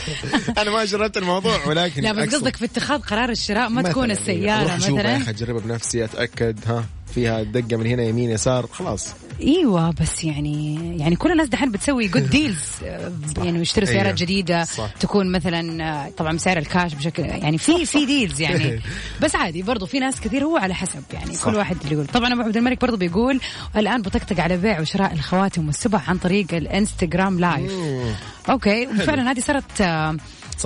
أنا 0.57 0.71
ما 0.71 0.85
جربت 0.85 1.17
الموضوع 1.17 1.65
ولكن 1.65 2.01
لا 2.01 2.11
بس 2.11 2.35
قصدك 2.35 2.55
في 2.55 2.65
اتخاذ 2.65 2.99
قرار 3.01 3.29
الشراء 3.29 3.69
ما 3.69 3.81
تكون 3.81 4.09
يعني 4.09 4.13
السيارة 4.21 4.75
مثلا؟ 4.75 5.29
اجربها 5.29 5.61
بنفسي 5.61 6.03
أتأكد 6.03 6.59
ها 6.67 6.85
فيها 7.15 7.43
دقة 7.43 7.77
من 7.77 7.85
هنا 7.87 8.03
يمين 8.03 8.29
يسار 8.29 8.67
خلاص. 8.67 9.07
إيوه 9.41 9.91
بس 9.91 10.23
يعني 10.23 10.77
يعني 10.99 11.15
كل 11.15 11.31
الناس 11.31 11.47
دحين 11.47 11.71
بتسوي 11.71 12.07
good 12.07 12.29
deals 12.29 12.65
يعني 13.45 13.59
يشتروا 13.59 13.85
سيارات 13.85 14.05
أيوة. 14.05 14.17
جديدة 14.17 14.63
صح. 14.63 14.89
تكون 14.99 15.31
مثلا 15.31 15.83
آه، 15.83 16.09
طبعا 16.17 16.33
بسعر 16.33 16.57
الكاش 16.57 16.93
بشكل 16.93 17.23
يعني 17.23 17.57
في 17.57 17.85
في 17.85 18.05
deals 18.05 18.41
يعني 18.49 18.81
بس 19.21 19.35
عادي 19.35 19.61
برضو 19.61 19.85
في 19.85 19.99
ناس 19.99 20.21
كثير 20.21 20.43
هو 20.43 20.57
على 20.57 20.73
حسب 20.73 21.03
يعني 21.13 21.33
صح. 21.33 21.45
كل 21.45 21.55
واحد 21.55 21.77
اللي 21.81 21.93
يقول 21.93 22.07
طبعا 22.07 22.33
أبو 22.33 22.41
عبد 22.41 22.57
الملك 22.57 22.81
برضو 22.81 22.97
بيقول 22.97 23.39
الآن 23.77 24.01
بطقطق 24.01 24.39
على 24.39 24.57
بيع 24.57 24.79
وشراء 24.81 25.13
الخواتم 25.13 25.67
والسبع 25.67 26.01
عن 26.07 26.17
طريق 26.17 26.53
الإنستغرام 26.53 27.39
live 27.39 27.71
okay 28.49 28.87
وفعلا 28.87 29.31
هذه 29.31 29.39
صارت 29.39 29.81
آه،. 29.81 30.17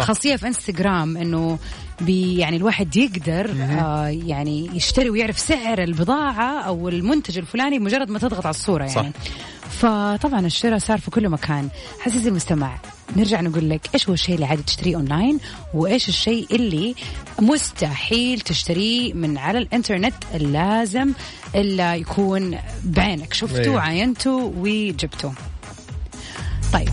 خاصية 0.02 0.36
في 0.36 0.48
إنستغرام 0.48 1.18
إنه 1.18 1.60
يعني 2.08 2.58
الواحد 2.58 2.96
يقدر 2.98 3.52
آه 3.62 4.08
يعني 4.08 4.70
يشتري 4.74 5.10
ويعرف 5.10 5.40
سعر 5.40 5.84
البضاعة 5.84 6.62
أو 6.62 6.90
المنتج 6.90 7.38
الفلاني 7.38 7.80
مجرد 7.80 8.10
ما 8.10 8.20
تضغط 8.20 8.46
على 8.46 8.56
الصورة 8.56 8.84
يعني. 8.86 9.12
صح. 9.14 9.32
فطبعا 9.70 10.40
الشراء 10.46 10.78
صار 10.78 11.00
في 11.00 11.12
كل 11.12 11.30
مكان. 11.30 11.70
عزيزي 12.06 12.30
المستمع 12.30 12.78
نرجع 13.16 13.42
نقول 13.42 13.70
لك 13.70 13.82
إيش 13.94 14.08
هو 14.08 14.14
الشيء 14.14 14.36
اللي 14.36 14.46
عادي 14.46 14.64
تشتريه 14.64 14.96
أونلاين 14.96 15.40
وإيش 15.74 16.10
الشيء 16.10 16.48
اللي 16.52 16.96
مستحيل 17.40 18.40
تشتريه 18.42 19.14
من 19.14 19.38
على 19.38 19.58
الإنترنت 19.58 20.14
لازم 20.34 21.12
إلا 21.56 21.96
يكون 21.96 22.58
بعينك. 22.84 23.34
شفتوه 23.34 23.64
أيوة. 23.64 23.82
عينته 23.82 24.54
وجبته 24.58 25.34
طيب. 26.74 26.90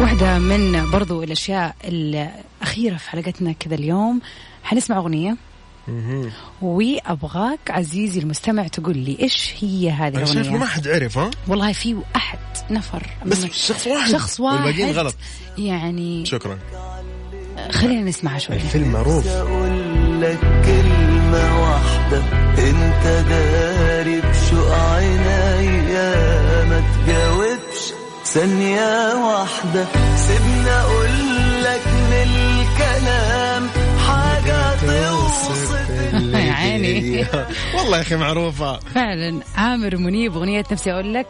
واحدة 0.00 0.38
من 0.38 0.90
برضو 0.90 1.22
الأشياء 1.22 1.74
الأخيرة 1.84 2.96
في 2.96 3.10
حلقتنا 3.10 3.52
كذا 3.52 3.74
اليوم. 3.74 4.20
حنسمع 4.62 4.98
أغنية. 4.98 5.36
وأبغاك 6.62 7.70
عزيزي 7.70 8.20
المستمع 8.20 8.68
تقول 8.68 8.98
لي 8.98 9.16
إيش 9.20 9.54
هي 9.60 9.90
هذه 9.90 10.16
أنا 10.16 10.24
شايف 10.24 10.48
ما 10.48 10.66
حد 10.66 10.88
عرف 10.88 11.18
ها؟ 11.18 11.30
والله 11.48 11.72
في 11.72 11.96
أحد 12.16 12.38
نفر. 12.70 13.06
بس 13.26 13.46
شخص 13.46 13.86
واحد. 13.86 14.12
شخص 14.12 14.40
واحد. 14.40 14.66
والباقيين 14.66 14.90
غلط. 14.90 15.14
يعني 15.58 16.26
شكرا. 16.26 16.58
خلينا 17.70 18.02
نسمعها 18.02 18.38
شوي. 18.38 18.56
الفيلم 18.56 18.92
معروف. 18.92 19.26
أقول 19.26 20.20
لك 20.22 20.40
كلمة 20.40 21.60
واحدة. 21.62 22.18
أنت 22.58 23.26
داري 23.28 24.20
بشوق 24.20 24.74
عينيا 24.74 26.64
ما 26.64 26.82
تجاوبش 27.06 27.57
ثانية 28.32 29.14
واحدة. 29.14 29.86
سيبني 30.16 30.70
أقول 30.70 31.10
لك 31.64 31.86
من 31.86 32.28
الكلام 32.60 33.68
حاجة 34.08 34.74
توصف 34.74 35.70
يا 36.34 36.52
عيني. 36.52 37.24
والله 37.78 37.96
يا 37.96 38.02
أخي 38.02 38.16
معروفة. 38.16 38.78
فعلا. 38.78 39.40
عامر 39.56 39.96
منيب 39.96 40.36
أغنية 40.36 40.64
نفسي 40.72 40.92
أقول 40.92 41.14
لك 41.14 41.26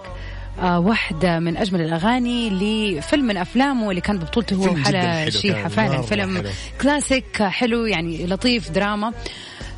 آه 0.60 0.78
واحدة 0.78 1.38
من 1.38 1.56
أجمل 1.56 1.80
الأغاني 1.80 2.50
لفيلم 2.50 3.24
من 3.24 3.36
أفلامه 3.36 3.90
اللي 3.90 4.00
كان 4.00 4.18
ببطولته 4.18 4.56
هو 4.56 4.76
حلا 4.76 5.30
شيحة 5.30 5.68
فعلا 5.68 6.02
فيلم 6.02 6.36
حلو. 6.36 6.48
كلاسيك 6.80 7.42
حلو 7.42 7.86
يعني 7.86 8.26
لطيف 8.26 8.70
دراما. 8.70 9.12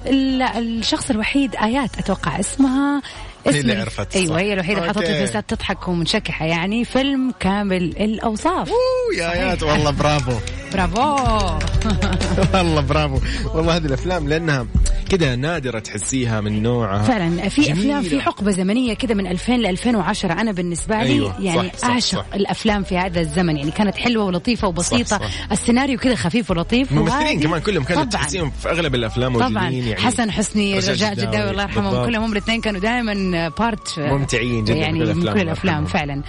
ال- 0.06 0.42
الشخص 0.42 1.10
الوحيد 1.10 1.56
آيات 1.56 1.98
أتوقع 1.98 2.40
اسمها 2.40 3.02
هي 3.46 3.60
اللي 3.60 3.72
ال- 3.72 3.80
عرفت، 3.80 4.16
أيوه. 4.16 4.40
هي 4.40 4.52
الوحيدة 4.52 4.88
حطت. 4.88 4.98
الفيسات 4.98 5.50
تضحك 5.54 5.88
ومنشكحة 5.88 6.46
يعني 6.46 6.84
فيلم 6.84 7.34
كامل 7.40 7.82
الأوصاف. 7.82 8.68
أوه 8.68 9.18
يا 9.18 9.32
ايات 9.32 9.62
والله 9.62 9.90
برافو. 9.90 10.32
برافو. 10.72 11.00
والله 12.54 12.80
برافو. 12.80 13.18
والله 13.54 13.76
هذه 13.76 13.86
الأفلام 13.86 14.28
لأنها 14.28 14.66
كذا 15.10 15.36
نادرة 15.36 15.78
تحسيها 15.78 16.40
من 16.40 16.62
نوعها 16.62 17.02
فعلا 17.02 17.48
في. 17.48 17.72
افلام 17.72 18.02
في 18.02 18.20
حقبة 18.20 18.50
زمنية 18.50 18.94
كده 18.94 19.14
من 19.14 19.26
2000 19.26 19.56
ل 19.56 19.66
2010 19.66 20.32
أنا 20.32 20.52
بالنسبة 20.52 20.96
لي 20.96 21.02
أيوة، 21.02 21.34
يعني 21.40 21.68
صح، 21.68 21.76
صح، 21.78 21.88
أعشق 21.88 22.18
صح. 22.18 22.26
الأفلام 22.34 22.82
في 22.82 22.98
هذا 22.98 23.20
الزمن 23.20 23.56
يعني 23.56 23.70
كانت 23.70 23.96
حلوة 23.96 24.24
ولطيفة 24.24 24.68
وبسيطة 24.68 25.04
صح، 25.04 25.18
صح. 25.22 25.52
السيناريو 25.52 25.98
كده 25.98 26.14
خفيف 26.14 26.50
ولطيف 26.50 26.92
وهادي. 26.92 27.42
كمان 27.42 27.60
كلهم 27.60 27.84
كانوا. 27.84 28.04
تحسيهم 28.04 28.50
في 28.50 28.70
أغلب 28.70 28.94
الأفلام 28.94 29.38
طبعا 29.38 29.70
يعني 29.70 29.96
حسن 29.96 30.30
حسني 30.30 30.78
رجاء 30.78 31.14
جداوي، 31.14 31.50
الله 31.50 31.62
يرحمهم. 31.62 32.06
كلهم 32.06 32.22
هم 32.22 32.32
الاثنين 32.32 32.60
كانوا 32.60 32.80
دائما 32.80 33.48
بارت 33.48 33.98
ممتعين 33.98 34.64
جداً 34.64 34.74
يعني 34.74 34.98
من 34.98 35.02
الأفلام، 35.02 35.34
كل 35.34 35.40
الافلام. 35.40 35.84
فعلا 35.84 36.22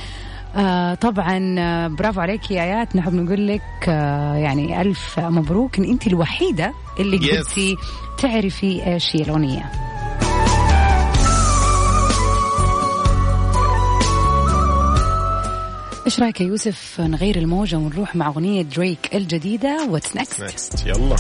آه 0.56 0.94
طبعا 0.94 1.56
آه، 1.60 1.88
برافو 1.88 2.22
عليك 2.22 2.52
يا 2.52 2.64
آيات 2.64 2.96
نحب 2.96 3.14
نقول 3.14 3.48
لك 3.48 3.62
آه 3.90 4.36
يعني 4.36 4.82
ألف 4.82 5.20
مبروك 5.20 5.78
إن 5.78 5.84
أنت 5.84 6.08
الوحيدة 6.08 6.74
اللي 7.00 7.20
Yes. 7.20 7.36
قلتي 7.38 7.78
تعرفي 8.18 8.88
إيش 8.88 9.16
هي 9.16 9.22
الأغنية؟ 9.22 9.72
إيش 16.06 16.20
رأيك 16.20 16.42
يا 16.42 16.46
يوسف 16.46 17.02
نغير 17.02 17.36
الموجة 17.36 17.76
ونروح 17.76 18.16
مع 18.16 18.28
أغنية 18.28 18.62
دريك 18.62 19.16
الجديدة؟ 19.16 19.88
واتس 19.90 20.16
نكست 20.16 20.86
يلا. 20.88 21.16
اوه 21.16 21.18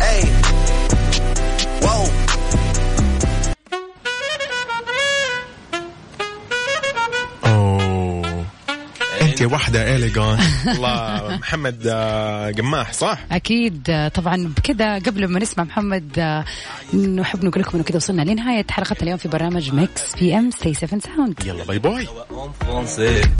أنت 9.43 9.53
واحدة 9.53 9.95
اليجون 9.95 10.37
الله 10.75 11.37
محمد 11.37 11.87
آه، 11.87 12.51
قماح 12.51 12.93
صح؟ 12.93 13.17
أكيد. 13.31 13.87
آه، 13.89 14.07
طبعا 14.07 14.53
بكذا 14.57 14.95
قبل 14.99 15.27
ما 15.27 15.39
نسمع 15.39 15.63
محمد 15.63 16.19
آه، 16.19 16.45
نحب 16.97 17.45
نقول 17.45 17.61
لكم 17.63 17.71
إنه 17.73 17.83
كذا 17.83 17.97
وصلنا 17.97 18.21
لنهاية 18.21 18.65
حلقه 18.69 18.95
اليوم 19.01 19.17
في 19.17 19.27
برنامج 19.27 19.73
ميكس 19.73 20.15
بي 20.15 20.37
إم 20.37 20.51
ستي 20.51 20.73
7 20.73 20.99
ساوند 20.99 21.39
يلا 21.45 21.63
باي 21.63 21.79
باي. 21.79 22.07